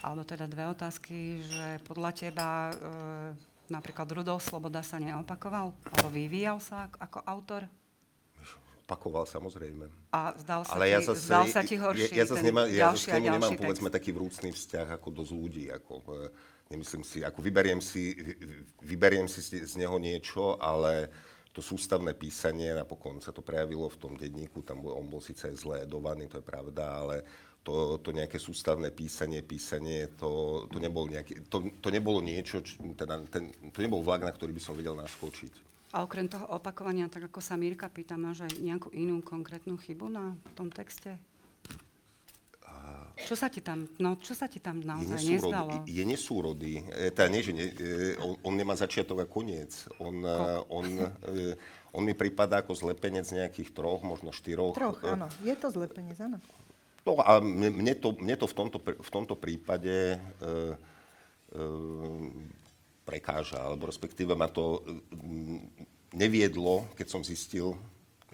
[0.04, 2.74] alebo teda dve otázky, že podľa teba e,
[3.72, 7.62] napríklad Rudolf Sloboda sa neopakoval, alebo vyvíjal sa ako, ako autor?
[8.86, 9.90] Pakoval samozrejme.
[10.14, 12.66] A zdal sa, Ale ti, ja zase, zdal sa ti horší ja, ja zase nemám,
[12.70, 13.96] ja zase a k nemu nemám, ďalší povedzme, text.
[13.98, 15.64] taký vrúcný vzťah ako dosť ľudí.
[15.74, 16.30] Ako, e,
[16.70, 18.14] nemyslím si, ako vyberiem si,
[18.86, 21.10] vyberiem si z neho niečo, ale
[21.50, 25.88] to sústavné písanie, napokon sa to prejavilo v tom denníku, tam on bol síce zle
[25.88, 27.24] edovaný, to je pravda, ale
[27.66, 32.78] to, to nejaké sústavné písanie, písanie, to, to, nebol nejaký, to, to nebolo niečo, č,
[32.94, 35.65] teda ten, to nebol vlak, na ktorý by som vedel naskočiť.
[35.96, 40.12] A okrem toho opakovania, tak ako sa Mírka pýta, máš aj nejakú inú konkrétnu chybu
[40.12, 41.16] na tom texte?
[43.16, 45.72] Čo sa ti tam, no, čo sa ti tam je, naozaj nesúrodý, nezdalo?
[45.88, 46.74] je nesúrodý.
[46.92, 49.72] E, Teda nie, že ne, e, on, on nemá začiatok a koniec.
[49.96, 50.36] On, e,
[50.68, 50.84] on,
[51.32, 51.56] e,
[51.96, 54.76] on mi pripadá ako zlepenec nejakých troch, možno štyroch.
[54.76, 55.32] troch, e, áno.
[55.40, 56.44] Je to zle peniaz, áno.
[57.08, 60.46] No a mne, mne, to, mne to v tomto, v tomto prípade e,
[61.56, 61.62] e,
[63.06, 65.62] prekáža, alebo respektíve ma to e, m,
[66.10, 67.78] neviedlo, keď som zistil,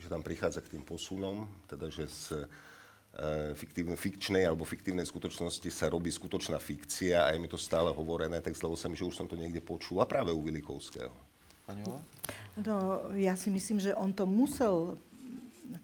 [0.00, 5.68] že tam prichádza k tým posunom, teda že z e, fiktívnej, fikčnej alebo fiktívnej skutočnosti
[5.68, 9.04] sa robí skutočná fikcia a je mi to stále hovorené, tak zdalo sa mi, že
[9.04, 11.12] už som to niekde počul a práve u Vilikovského.
[11.68, 12.00] Pani Ova?
[12.58, 14.98] No, ja si myslím, že on to musel,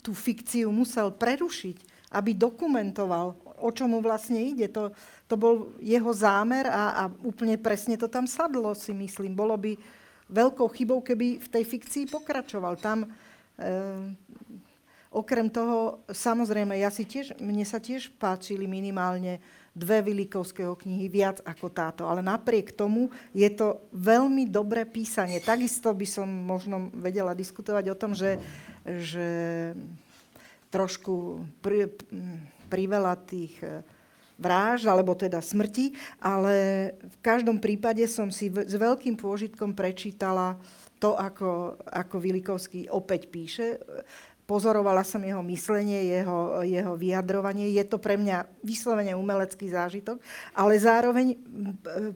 [0.03, 1.77] tú fikciu musel prerušiť,
[2.13, 4.67] aby dokumentoval, o čo mu vlastne ide.
[4.73, 4.91] To,
[5.29, 9.37] to bol jeho zámer a, a úplne presne to tam sadlo, si myslím.
[9.37, 9.77] Bolo by
[10.33, 12.81] veľkou chybou, keby v tej fikcii pokračoval.
[12.81, 13.09] Tam, e,
[15.13, 19.41] okrem toho, samozrejme, ja si tiež, mne sa tiež páčili minimálne
[19.77, 25.45] dve Vilikovského knihy viac ako táto, ale napriek tomu je to veľmi dobré písanie.
[25.45, 28.41] Takisto by som možno vedela diskutovať o tom, že,
[28.83, 29.29] že
[30.73, 31.93] trošku pri,
[32.69, 33.85] priveľa tých e,
[34.39, 36.55] vražd, alebo teda smrti, ale
[37.03, 40.57] v každom prípade som si v, s veľkým pôžitkom prečítala
[40.99, 43.79] to, ako, ako Vilikovský opäť píše.
[44.49, 47.69] Pozorovala som jeho myslenie, jeho, jeho vyjadrovanie.
[47.69, 50.17] Je to pre mňa vyslovene umelecký zážitok,
[50.57, 51.37] ale zároveň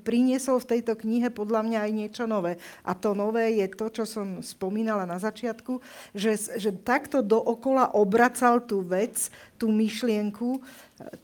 [0.00, 2.56] priniesol v tejto knihe podľa mňa aj niečo nové.
[2.88, 5.84] A to nové je to, čo som spomínala na začiatku,
[6.16, 9.28] že, že takto dookola obracal tú vec,
[9.60, 10.64] tú myšlienku,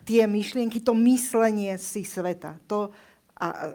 [0.05, 2.61] tie myšlienky, to myslenie si sveta.
[2.69, 2.93] To,
[3.39, 3.71] a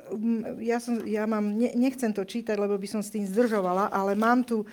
[0.59, 4.11] ja, som, ja mám, ne, nechcem to čítať, lebo by som s tým zdržovala, ale
[4.11, 4.67] mám tu e,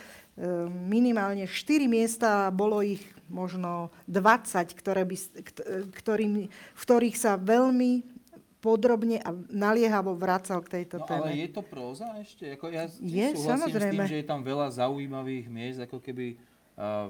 [0.67, 1.55] minimálne 4
[1.85, 5.17] miesta, bolo ich možno 20, ktoré by,
[5.93, 8.03] ktorým, v ktorých sa veľmi
[8.59, 11.29] podrobne a naliehavo vracal k tejto No téme.
[11.29, 12.45] ale je to próza ešte?
[12.53, 13.89] Ako ja Je, súhlasím samozrejme.
[13.89, 16.37] s tým, že je tam veľa zaujímavých miest, ako keby
[16.77, 17.09] uh,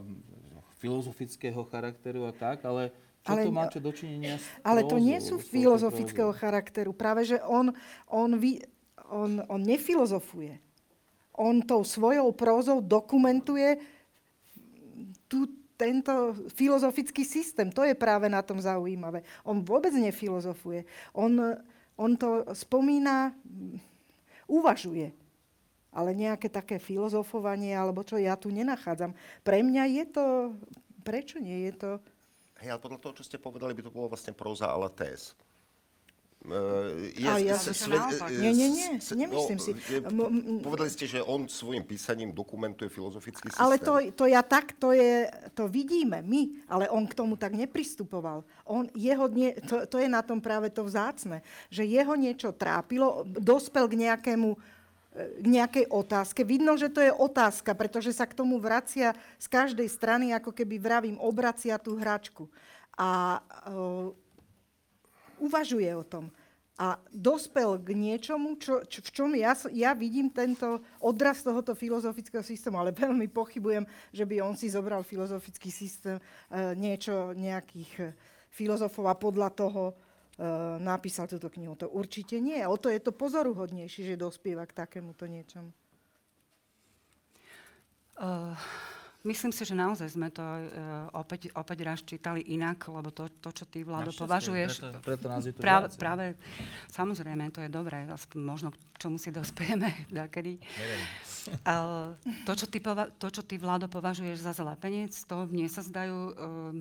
[0.77, 5.05] filozofického charakteru a tak, ale čo Ale- to má čo dočinenia s Ale to prózou,
[5.05, 6.39] nie sú filozofického prózou?
[6.39, 6.91] charakteru.
[6.93, 7.75] Práve, že on,
[8.07, 8.63] on, vy,
[9.07, 10.57] on, on nefilozofuje.
[11.41, 13.81] On tou svojou prózou dokumentuje
[15.25, 15.49] tú,
[15.81, 17.73] tento filozofický systém.
[17.73, 19.25] To je práve na tom zaujímavé.
[19.41, 20.85] On vôbec nefilozofuje.
[21.17, 21.33] On,
[21.97, 23.33] on to spomína,
[24.45, 25.17] uvažuje.
[25.91, 29.17] Ale nejaké také filozofovanie, alebo čo, ja tu nenachádzam.
[29.41, 30.25] Pre mňa je to...
[31.01, 31.91] Prečo nie je to...
[32.61, 35.33] Hej, ale podľa toho, čo ste povedali, by to bolo vlastne próza ale téz.
[36.41, 38.33] E, A ja- To naopak.
[38.33, 39.77] Nie, nie, nie, nemyslím si.
[39.77, 43.61] je- M- m- Povedali ste, že on svojim písaním dokumentuje filozofický systém.
[43.61, 47.53] Ale to, to ja tak, to, je, to vidíme my, ale on k tomu tak
[47.53, 48.41] nepristupoval.
[48.65, 53.21] On, jeho nie, to, to je na tom práve to vzácne, že jeho niečo trápilo,
[53.29, 54.59] dospel k nejakému e,
[55.45, 56.41] k nejakej otázke.
[56.41, 60.81] Vidno, že to je otázka, pretože sa k tomu vracia z každej strany, ako keby
[60.81, 62.49] vravím, obracia tú hračku.
[62.97, 64.13] A uh,
[65.41, 66.31] uvažuje o tom.
[66.81, 72.41] a dospel k niečomu, čo, čo, v čom ja, ja vidím tento odraz tohoto filozofického
[72.41, 76.23] systému, ale veľmi pochybujem, že by on si zobral filozofický systém e,
[76.81, 78.05] niečo nejakých e,
[78.49, 79.95] filozofov a podľa toho e,
[80.81, 81.77] napísal túto knihu.
[81.77, 82.65] To určite nie.
[82.65, 85.77] O to je to pozoruhodnejšie, že dospieva k takémuto niečomu.
[88.21, 88.53] Uh,
[89.21, 90.65] Myslím si, že naozaj sme to uh,
[91.13, 94.81] opäť, opäť raz čítali inak, lebo to, to čo ty, Vlado, považuješ...
[94.81, 96.27] Preto, preto nás je tu práve, práve,
[96.89, 98.09] samozrejme, to je dobré,
[98.41, 99.93] možno k čomu si dospieme
[100.25, 100.57] dakedy.
[101.69, 102.17] Uh,
[102.49, 106.17] to, čo ty, pova- to, čo ty, Vlado, považuješ za zlepenec, to mne sa zdajú
[106.17, 106.73] uh,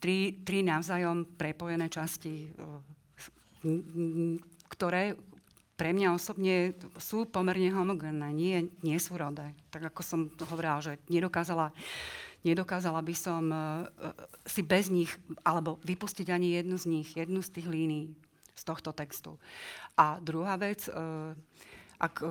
[0.00, 2.80] tri, tri navzájom prepojené časti, uh,
[4.72, 5.20] ktoré,
[5.78, 9.54] pre mňa osobne sú pomerne homogénne, nie, nie sú rodé.
[9.70, 10.20] Tak ako som
[10.50, 11.70] hovorila, že nedokázala,
[12.42, 13.86] nedokázala by som uh,
[14.42, 15.14] si bez nich,
[15.46, 18.10] alebo vypustiť ani jednu z nich, jednu z tých línií
[18.58, 19.38] z tohto textu.
[19.94, 21.30] A druhá vec, uh,
[22.02, 22.26] ak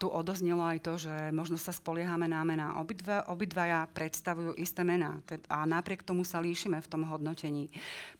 [0.00, 2.80] tu odoznelo aj to, že možno sa spoliehame na mená.
[2.80, 5.20] Obidva, obidvaja predstavujú isté mená
[5.52, 7.68] a napriek tomu sa líšime v tom hodnotení.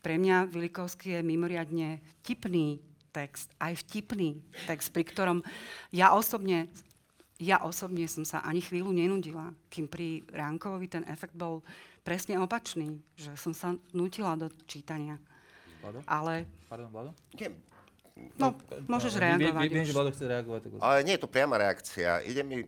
[0.05, 2.77] Pre mňa Vilikovský je mimoriadne tipný
[3.11, 5.43] text, aj vtipný text, pri ktorom
[5.91, 6.71] ja osobne,
[7.37, 11.61] ja osobne som sa ani chvíľu nenudila, kým pri Ránkovovi ten efekt bol
[12.01, 15.21] presne opačný, že som sa nutila do čítania.
[15.81, 15.99] Vlado?
[16.07, 16.49] Ale...
[16.65, 17.11] Pardon, Vlado?
[18.37, 18.53] No,
[18.85, 19.65] môžeš reagovať.
[19.71, 19.95] Viem, že.
[19.95, 20.59] Vlado chce reagovať.
[20.67, 20.71] Tak...
[20.77, 22.21] Ale nie je to priama reakcia.
[22.21, 22.61] Ide mi,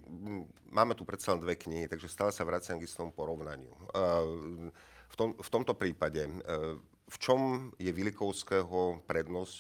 [0.74, 3.70] máme tu predsa len dve knihy, takže stále sa vraciam k istom porovnaniu.
[3.94, 4.72] Uh,
[5.14, 6.80] v, tom, v tomto prípade, uh,
[7.14, 7.42] v čom
[7.78, 9.56] je Vilikovského prednosť,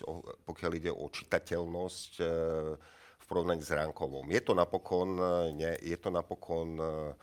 [0.49, 2.27] pokiaľ ide o čitateľnosť uh,
[3.21, 4.25] v porovnaní s Ránkovom?
[4.33, 7.13] Je to napokon, uh, nie, je to napokon uh,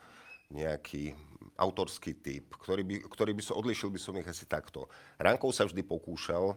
[0.55, 1.11] nejaký
[1.59, 4.87] autorský typ, ktorý by, ktorý by som, odlišil by som ich asi takto.
[5.19, 6.55] Ránkov sa vždy pokúšal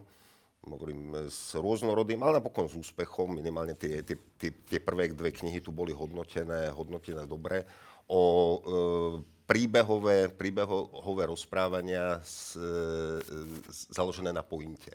[0.65, 5.61] hovorím, s rôznorodým, ale napokon s úspechom, minimálne tie, tie, tie, tie prvé dve knihy
[5.61, 7.69] tu boli hodnotené, hodnotené dobre,
[8.09, 8.59] o e,
[9.45, 13.21] príbehové, príbehové rozprávania s, e,
[13.69, 14.91] s, založené na pointe.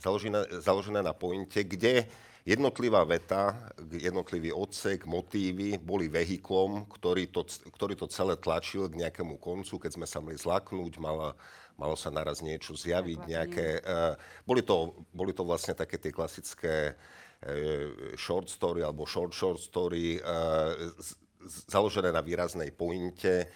[0.00, 2.08] Založené, založené na pointe, kde
[2.44, 3.56] jednotlivá veta,
[3.88, 9.90] jednotlivý odsek, motívy boli vehiklom, ktorý to, ktorý to celé tlačil k nejakému koncu, keď
[9.96, 11.32] sme sa mali zlaknúť, mala,
[11.80, 13.66] malo sa naraz niečo zjaviť, nejaké...
[13.80, 14.12] Uh,
[14.44, 20.20] boli, to, boli to vlastne také tie klasické uh, short story alebo short short story
[20.20, 21.16] uh, z,
[21.48, 23.48] z, založené na výraznej pointe.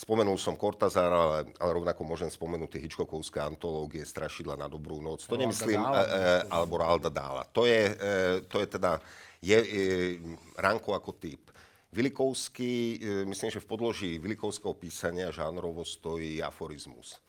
[0.00, 5.28] Spomenul som Cortázar, ale, ale rovnako môžem spomenúť tie Hitchcockovské antológie Strašidla na dobrú noc.
[5.28, 6.00] To nemyslím, Dahla.
[6.00, 7.44] e, e, alebo Ralda Dála.
[7.52, 8.96] To je, e, to je teda,
[9.44, 9.68] je e,
[10.56, 11.52] Ranko ako typ.
[11.92, 17.20] Vilikovský, e, myslím, že v podloží Vilikovského písania žánrovo stojí aforizmus.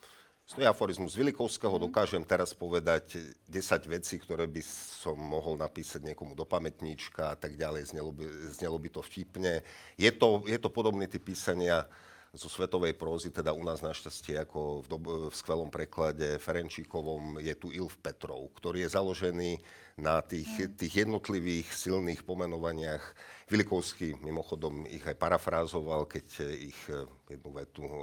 [0.48, 3.20] Stojí aforizmus Vilikovského, dokážem teraz povedať
[3.52, 4.64] 10 vecí, ktoré by
[5.04, 8.24] som mohol napísať niekomu do pamätníčka a tak ďalej, znelo by,
[8.56, 9.60] znelo by to vtipne.
[10.00, 11.84] Je to, je to podobný typ písania
[12.32, 17.52] zo svetovej prózy, teda u nás našťastie ako v, dob- v skvelom preklade Ferenčíkovom je
[17.60, 19.52] tu Ilf Petrov, ktorý je založený
[20.00, 23.04] na tých, tých jednotlivých silných pomenovaniach.
[23.52, 28.00] Vilikovský mimochodom ich aj parafrázoval, keď ich eh, jednu vetu, eh,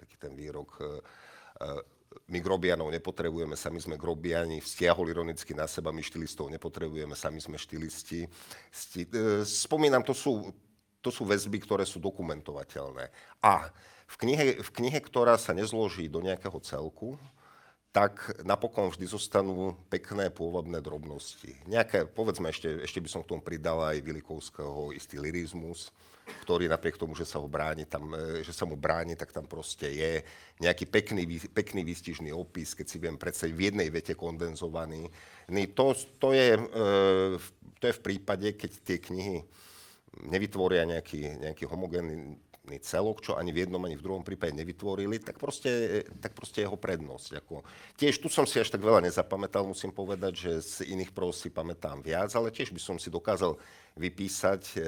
[0.00, 0.80] taký ten výrok,
[2.30, 7.54] my grobianov nepotrebujeme, sami sme grobiani, vztiahol ironicky na seba, my štilistov nepotrebujeme, sami sme
[7.54, 8.26] štilisti.
[8.70, 10.50] Sti, e, spomínam, to sú,
[11.00, 13.08] to sú väzby, ktoré sú dokumentovateľné.
[13.40, 13.72] A
[14.10, 17.16] v knihe, v knihe, ktorá sa nezloží do nejakého celku,
[17.90, 21.58] tak napokon vždy zostanú pekné pôvodné drobnosti.
[21.66, 25.90] Nejaké, povedzme, ešte, ešte by som k tomu pridal aj Vilikovského istý lirizmus,
[26.46, 29.50] ktorý napriek tomu, že sa, ho bráni, tam, e, že sa mu bráni, tak tam
[29.50, 30.22] proste je
[30.62, 35.10] nejaký pekný, pekný výstižný opis, keď si viem predstaviť v jednej vete kondenzovaný.
[35.50, 35.90] Ni- To,
[36.22, 36.62] to, je, e,
[37.82, 39.42] to je v prípade, keď tie knihy
[40.18, 42.38] nevytvoria nejaký, nejaký homogénny
[42.78, 46.78] celok, čo ani v jednom, ani v druhom prípade nevytvorili, tak proste, tak proste jeho
[46.78, 47.42] prednosť.
[47.42, 47.66] Ako,
[47.98, 51.50] tiež tu som si až tak veľa nezapamätal, musím povedať, že z iných pros si
[51.50, 53.58] pamätám viac, ale tiež by som si dokázal
[53.98, 54.78] vypísať e,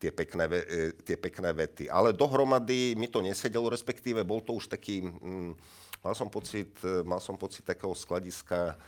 [0.00, 0.62] tie, pekné, e,
[1.04, 1.92] tie pekné vety.
[1.92, 5.52] Ale dohromady mi to nesedelo, respektíve bol to už taký, mm,
[6.00, 8.78] mal, som pocit, e, mal som pocit takého skladiska,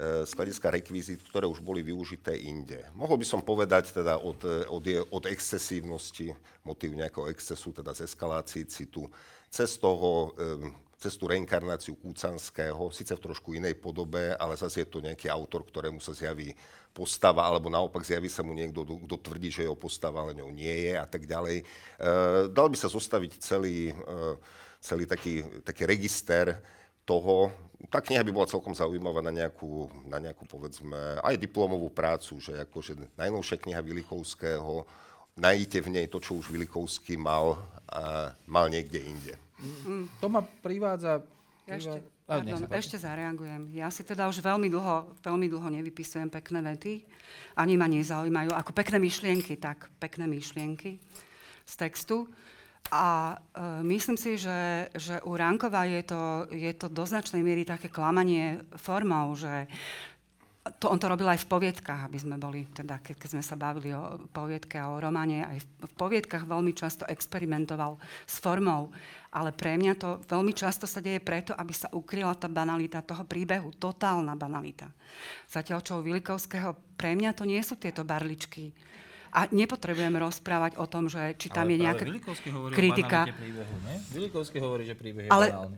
[0.00, 2.80] z hľadiska rekvizít, ktoré už boli využité inde.
[2.96, 6.32] Mohol by som povedať teda od, e, od, od excesívnosti,
[6.64, 9.04] motív nejakého excesu, teda z eskalácií citu,
[9.52, 14.88] cez toho, e, cez tú reinkarnáciu Kúcanského, síce v trošku inej podobe, ale zase je
[14.88, 16.56] to nejaký autor, ktorému sa zjaví
[16.96, 20.90] postava, alebo naopak zjaví sa mu niekto, kto tvrdí, že jeho postava, ale ňou nie
[20.90, 21.60] je a tak ďalej.
[21.60, 21.64] E,
[22.48, 23.94] dal by sa zostaviť celý, e,
[24.80, 26.56] celý taký, taký register
[27.10, 27.50] toho,
[27.90, 32.54] tá kniha by bola celkom zaujímavá na nejakú, na nejakú povedzme, aj diplomovú prácu, že
[32.62, 34.86] akože najnovšia kniha Vilikovského,
[35.34, 37.58] nájdete v nej to, čo už Vilikovský mal,
[37.90, 39.34] a mal niekde inde.
[40.22, 41.18] To ma privádza...
[41.66, 43.62] Ja ešte, privá- A, nech pardon, ešte zareagujem.
[43.74, 47.02] Ja si teda už veľmi dlho, veľmi dlho nevypisujem pekné vety.
[47.58, 48.54] Ani ma nezaujímajú.
[48.54, 51.02] Ako pekné myšlienky, tak pekné myšlienky
[51.66, 52.30] z textu.
[52.90, 57.68] A e, myslím si, že, že u Ránkova je to, je to do značnej miery
[57.68, 59.68] také klamanie formou, že
[60.76, 63.56] to, on to robil aj v poviedkach, aby sme boli, teda keď, keď sme sa
[63.56, 67.96] bavili o poviedke a o románe, aj v, v poviedkach veľmi často experimentoval
[68.28, 68.92] s formou,
[69.32, 73.24] ale pre mňa to veľmi často sa deje preto, aby sa ukryla tá banalita toho
[73.24, 74.92] príbehu, totálna banalita.
[75.48, 78.74] Zatiaľ čo u Vilikovského, pre mňa to nie sú tieto barličky.
[79.30, 83.30] A nepotrebujem rozprávať o tom, že či tam Ale je nejaká Vilikovský hovorí kritika.
[83.30, 83.94] príbehu, ne?
[84.10, 85.76] Vilikovský hovorí, že príbeh je Ale, banálny.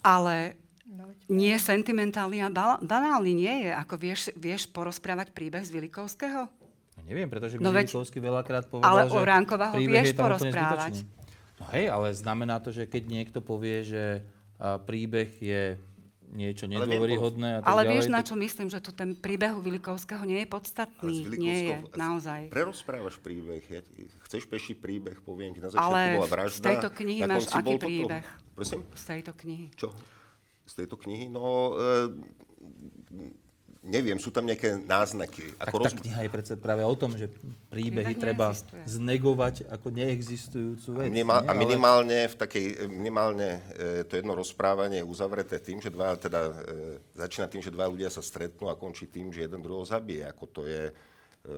[0.00, 0.36] ale
[0.84, 3.70] No, nie sentimentálny a ba- banálny nie je.
[3.72, 6.46] Ako vieš, vieš porozprávať príbeh z Vilikovského?
[6.46, 11.02] No neviem, pretože No no Vilikovský veľakrát povedal, ale že o Ránkova ho vieš porozprávať.
[11.58, 14.22] No hej, ale znamená to, že keď niekto povie, že
[14.60, 15.62] príbeh je
[16.34, 20.20] niečo Ale nedôveryhodné Ale ďalej, vieš, na čo myslím, že tu ten príbeh u Vilikovského
[20.20, 21.14] nie je Ale podstatný.
[21.38, 22.50] Nie je, naozaj.
[22.50, 23.62] Prerozprávaš príbeh.
[23.64, 23.80] Ja
[24.24, 26.58] chceš peší príbeh, poviem ti, na začiatku Ale bola vražda.
[26.58, 28.26] z tejto knihy máš aký bol toto- príbeh?
[28.52, 28.80] Prosím?
[28.92, 29.66] Z tejto knihy.
[29.74, 29.88] Čo?
[30.66, 31.26] Z tejto knihy?
[31.26, 32.10] No, e,
[33.84, 35.52] neviem, sú tam nejaké náznaky.
[35.60, 37.28] Tak Ako tá kniha je predsa práve o tom, že
[37.68, 38.82] príbehy Príbeh treba neexistuje.
[38.88, 41.08] znegovať ako neexistujúcu vec.
[41.12, 41.48] Minimál, nie?
[41.48, 46.40] a minimálne v takej, minimálne e, to jedno rozprávanie je uzavreté tým, že dva, teda
[46.48, 46.52] e,
[47.12, 50.24] začína tým, že dva ľudia sa stretnú a končí tým, že jeden druhého zabije.
[50.32, 51.52] Ako to je, e,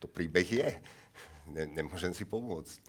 [0.00, 0.68] to príbeh je.
[1.52, 2.80] Ne, nemôžem si pomôcť.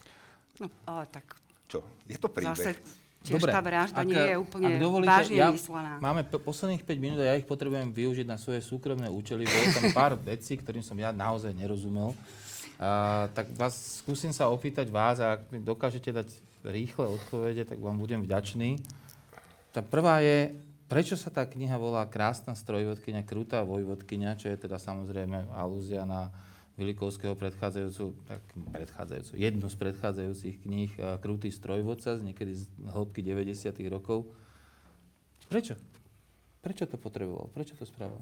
[0.63, 1.35] No, ale tak
[1.67, 1.83] Čo?
[2.07, 2.55] Je to príbeh.
[2.55, 5.93] zase tiež tá vražda nie je úplne ak dovolíte, vážne ja, myslená.
[6.01, 9.45] Máme p- posledných 5 minút a ja ich potrebujem využiť na svoje súkromné účely.
[9.45, 12.17] Bolo tam pár vecí, ktorým som ja naozaj nerozumel.
[12.81, 16.27] A, tak vás skúsim sa opýtať vás a ak mi dokážete dať
[16.65, 18.81] rýchle odpovede, tak vám budem vďačný.
[19.69, 20.57] Tá prvá je,
[20.89, 26.33] prečo sa tá kniha volá Krásna strojvodkynia, krutá vojvodkynia, čo je teda samozrejme alúzia na
[26.79, 28.41] Vilikovského predchádzajúcu, tak
[28.71, 33.75] predchádzajúcu, jednu z predchádzajúcich kníh eh, Krutý strojvodca z niekedy z hĺbky 90.
[33.91, 34.31] rokov.
[35.51, 35.75] Prečo?
[36.61, 37.51] Prečo to potreboval?
[37.51, 38.21] Prečo to spravil?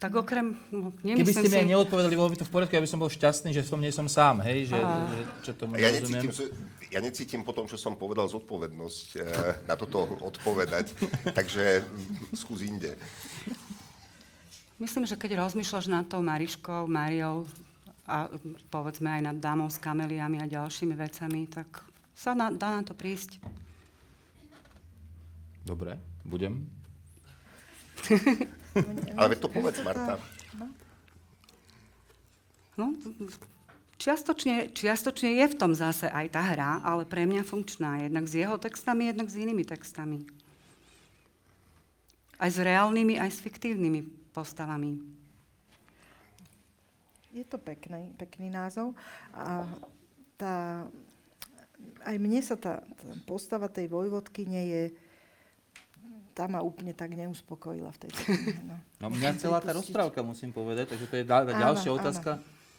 [0.00, 1.60] Tak okrem, no, Keby ste mi si...
[1.60, 3.92] aj neodpovedali, bolo by to v poriadku, ja by som bol šťastný, že som nie
[3.92, 6.32] som sám, hej, že, A- že čo tomu Ja necítim,
[6.88, 9.24] ja necítim po tom, čo som povedal, zodpovednosť e,
[9.68, 10.96] na toto odpovedať.
[11.38, 12.96] Takže mm, skús inde.
[14.80, 17.44] Myslím, že keď rozmýšľaš nad tou Mariškou, Máriou
[18.08, 18.32] a
[18.72, 21.84] povedzme aj nad dámou s kameliami a ďalšími vecami, tak
[22.16, 23.36] sa na, dá na to prísť.
[25.68, 26.64] Dobre, budem.
[29.18, 30.20] Ale to povedz, Marta.
[32.78, 32.96] No,
[34.00, 38.00] čiastočne, čiastočne je v tom zase aj tá hra, ale pre mňa funkčná.
[38.00, 40.24] Jednak s jeho textami, jednak s inými textami.
[42.40, 44.96] Aj s reálnymi, aj s fiktívnymi postavami.
[47.30, 48.96] Je to pekný, pekný názov.
[49.36, 49.68] A
[50.40, 50.88] tá,
[52.02, 54.82] aj mne sa tá, tá postava tej vojvodkyne je,
[56.30, 58.58] tá ma úplne tak neuspokojila v tejto knihe.
[58.64, 58.76] No.
[58.98, 61.98] No mňa celá tá rozprávka, musím povedať, takže to je dá, Áno, ďalšia áno.
[61.98, 62.30] otázka.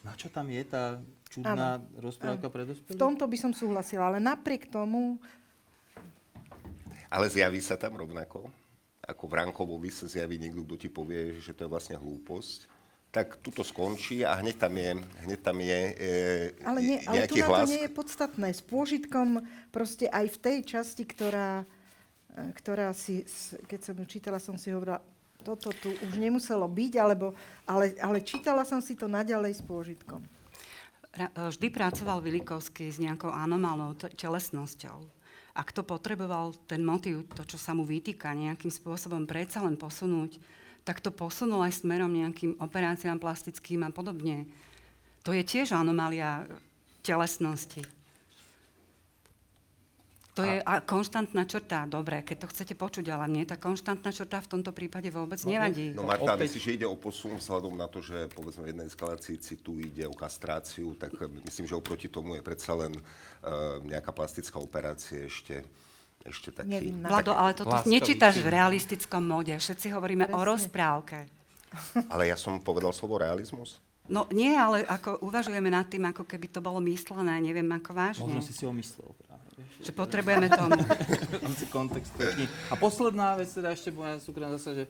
[0.02, 0.98] Na čo tam je tá
[1.30, 2.98] čudná rozprávka pre V dospelých?
[2.98, 5.22] tomto by som súhlasila, ale napriek tomu
[7.12, 8.48] Ale zjaví sa tam rovnako,
[9.04, 12.72] ako v Rankovovi sa zjaví niekto, kto ti povie, že to je vlastne hlúposť.
[13.12, 14.92] Tak tuto skončí a hneď tam je,
[15.28, 16.08] hneď tam je e,
[16.64, 18.48] Ale, nie, ale tu na to nie je podstatné.
[18.56, 21.81] S pôžitkom proste aj v tej časti, ktorá, e,
[22.32, 23.28] ktorá si,
[23.68, 25.04] keď som ju čítala, som si hovorila,
[25.42, 27.34] toto tu už nemuselo byť, alebo,
[27.66, 30.22] ale, ale čítala som si to naďalej s pôžitkom.
[31.18, 35.02] E, Vždy pracoval Vilikovský s nejakou anomálnou t- telesnosťou.
[35.52, 40.40] Ak to potreboval ten motív, to, čo sa mu vytýka, nejakým spôsobom predsa len posunúť,
[40.88, 44.48] tak to posunul aj smerom nejakým operáciám plastickým a podobne.
[45.28, 46.48] To je tiež anomália
[47.06, 47.86] telesnosti.
[50.32, 51.84] To je a konštantná črta.
[51.92, 55.92] Dobre, keď to chcete počuť, ale mne tá konštantná črta v tomto prípade vôbec nevadí.
[55.92, 58.88] No Marta, Opäť- myslíš, že ide o posun vzhľadom na to, že povedzme v jednej
[58.88, 61.12] eskalácii citu ide o kastráciu, tak
[61.44, 65.68] myslím, že oproti tomu je predsa len uh, nejaká plastická operácia ešte,
[66.24, 66.80] ešte taký...
[66.80, 67.12] Nevinná.
[67.12, 69.52] Vlado, ale toto Láskavý nečítaš v realistickom móde.
[69.60, 70.48] Všetci hovoríme o Presne.
[70.48, 71.18] rozprávke.
[72.08, 73.84] Ale ja som povedal slovo realizmus.
[74.12, 78.28] No nie, ale ako uvažujeme nad tým, ako keby to bolo myslené, neviem, ako vážne.
[78.28, 79.31] Možno si si ho myslel práve.
[79.31, 79.31] vieš.
[79.82, 80.78] Že potrebujeme tomu.
[82.18, 82.46] knihy.
[82.70, 84.84] A posledná vec, teda ešte moja súkromná zase, že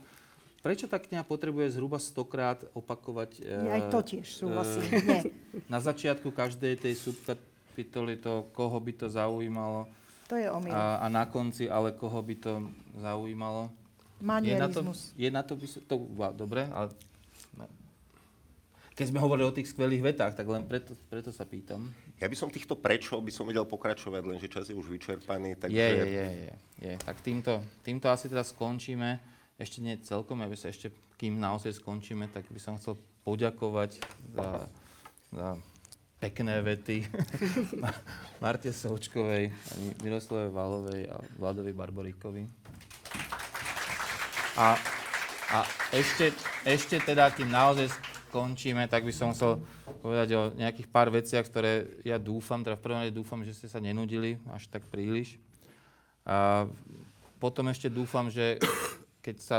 [0.61, 4.85] prečo tá kniha potrebuje zhruba stokrát opakovať Ja aj to tiež súhlasím.
[5.05, 5.21] Nie.
[5.73, 9.89] na začiatku každej tej subkapitoly to, koho by to zaujímalo
[10.29, 10.71] To je omyl.
[10.71, 12.53] a, a na konci, ale koho by to
[12.95, 13.73] zaujímalo.
[14.41, 15.17] Je na to, Manierizmus.
[15.17, 15.95] je na to, by, to
[16.37, 16.93] dobre, ale.
[18.91, 21.95] Keď sme hovorili o tých skvelých vetách, tak len preto, preto sa pýtam.
[22.19, 25.73] Ja by som týchto prečo by som vedel pokračovať, lenže čas je už vyčerpaný, takže...
[25.73, 26.93] Je, je, je, je, je.
[26.99, 29.17] Tak týmto, týmto asi teraz skončíme.
[29.55, 34.03] Ešte nie celkom, aby sa ešte, kým naozaj skončíme, tak by som chcel poďakovať
[34.35, 34.67] za,
[35.31, 35.47] za
[36.21, 37.07] pekné vety
[38.43, 39.49] Marte Součkovej,
[40.03, 42.43] Miroslave Valovej a Vladovi Barboríkovi.
[44.59, 44.75] A,
[45.49, 45.59] a
[45.95, 46.35] ešte,
[46.67, 49.59] ešte teda, kým naozaj skončíme, tak by som chcel
[49.99, 53.67] povedať o nejakých pár veciach, ktoré ja dúfam, teda v prvom rade dúfam, že ste
[53.67, 55.35] sa nenudili až tak príliš.
[56.23, 56.63] A
[57.43, 58.55] potom ešte dúfam, že
[59.19, 59.57] keď sa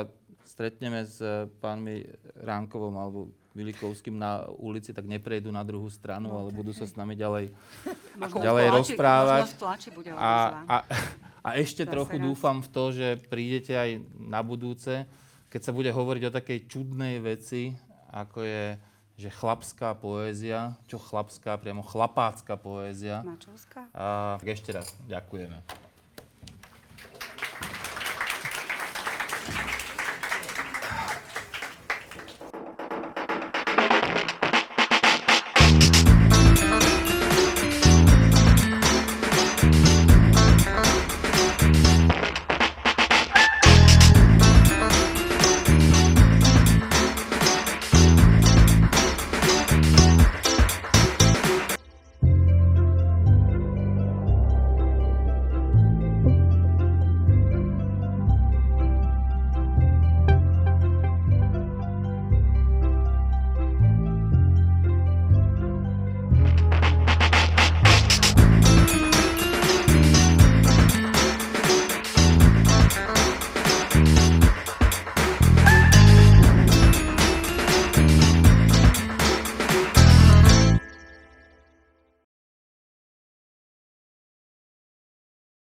[0.48, 1.20] stretneme s
[1.60, 2.08] pánmi
[2.40, 7.12] Ránkovom alebo Vilikovským na ulici, tak neprejdú na druhú stranu, ale budú sa s nami
[7.12, 7.52] ďalej
[8.24, 9.44] Možno ďalej tlači- rozprávať.
[10.16, 10.32] A,
[10.64, 10.76] a,
[11.44, 12.24] a ešte Zase trochu raz.
[12.24, 15.04] dúfam v to, že prídete aj na budúce,
[15.52, 17.76] keď sa bude hovoriť o takej čudnej veci,
[18.12, 18.64] ako je
[19.22, 23.20] že chlapská poézia, čo chlapská, priamo chlapácká poézia.
[23.22, 23.86] Mačovská?
[23.92, 25.62] A tak ešte raz ďakujeme.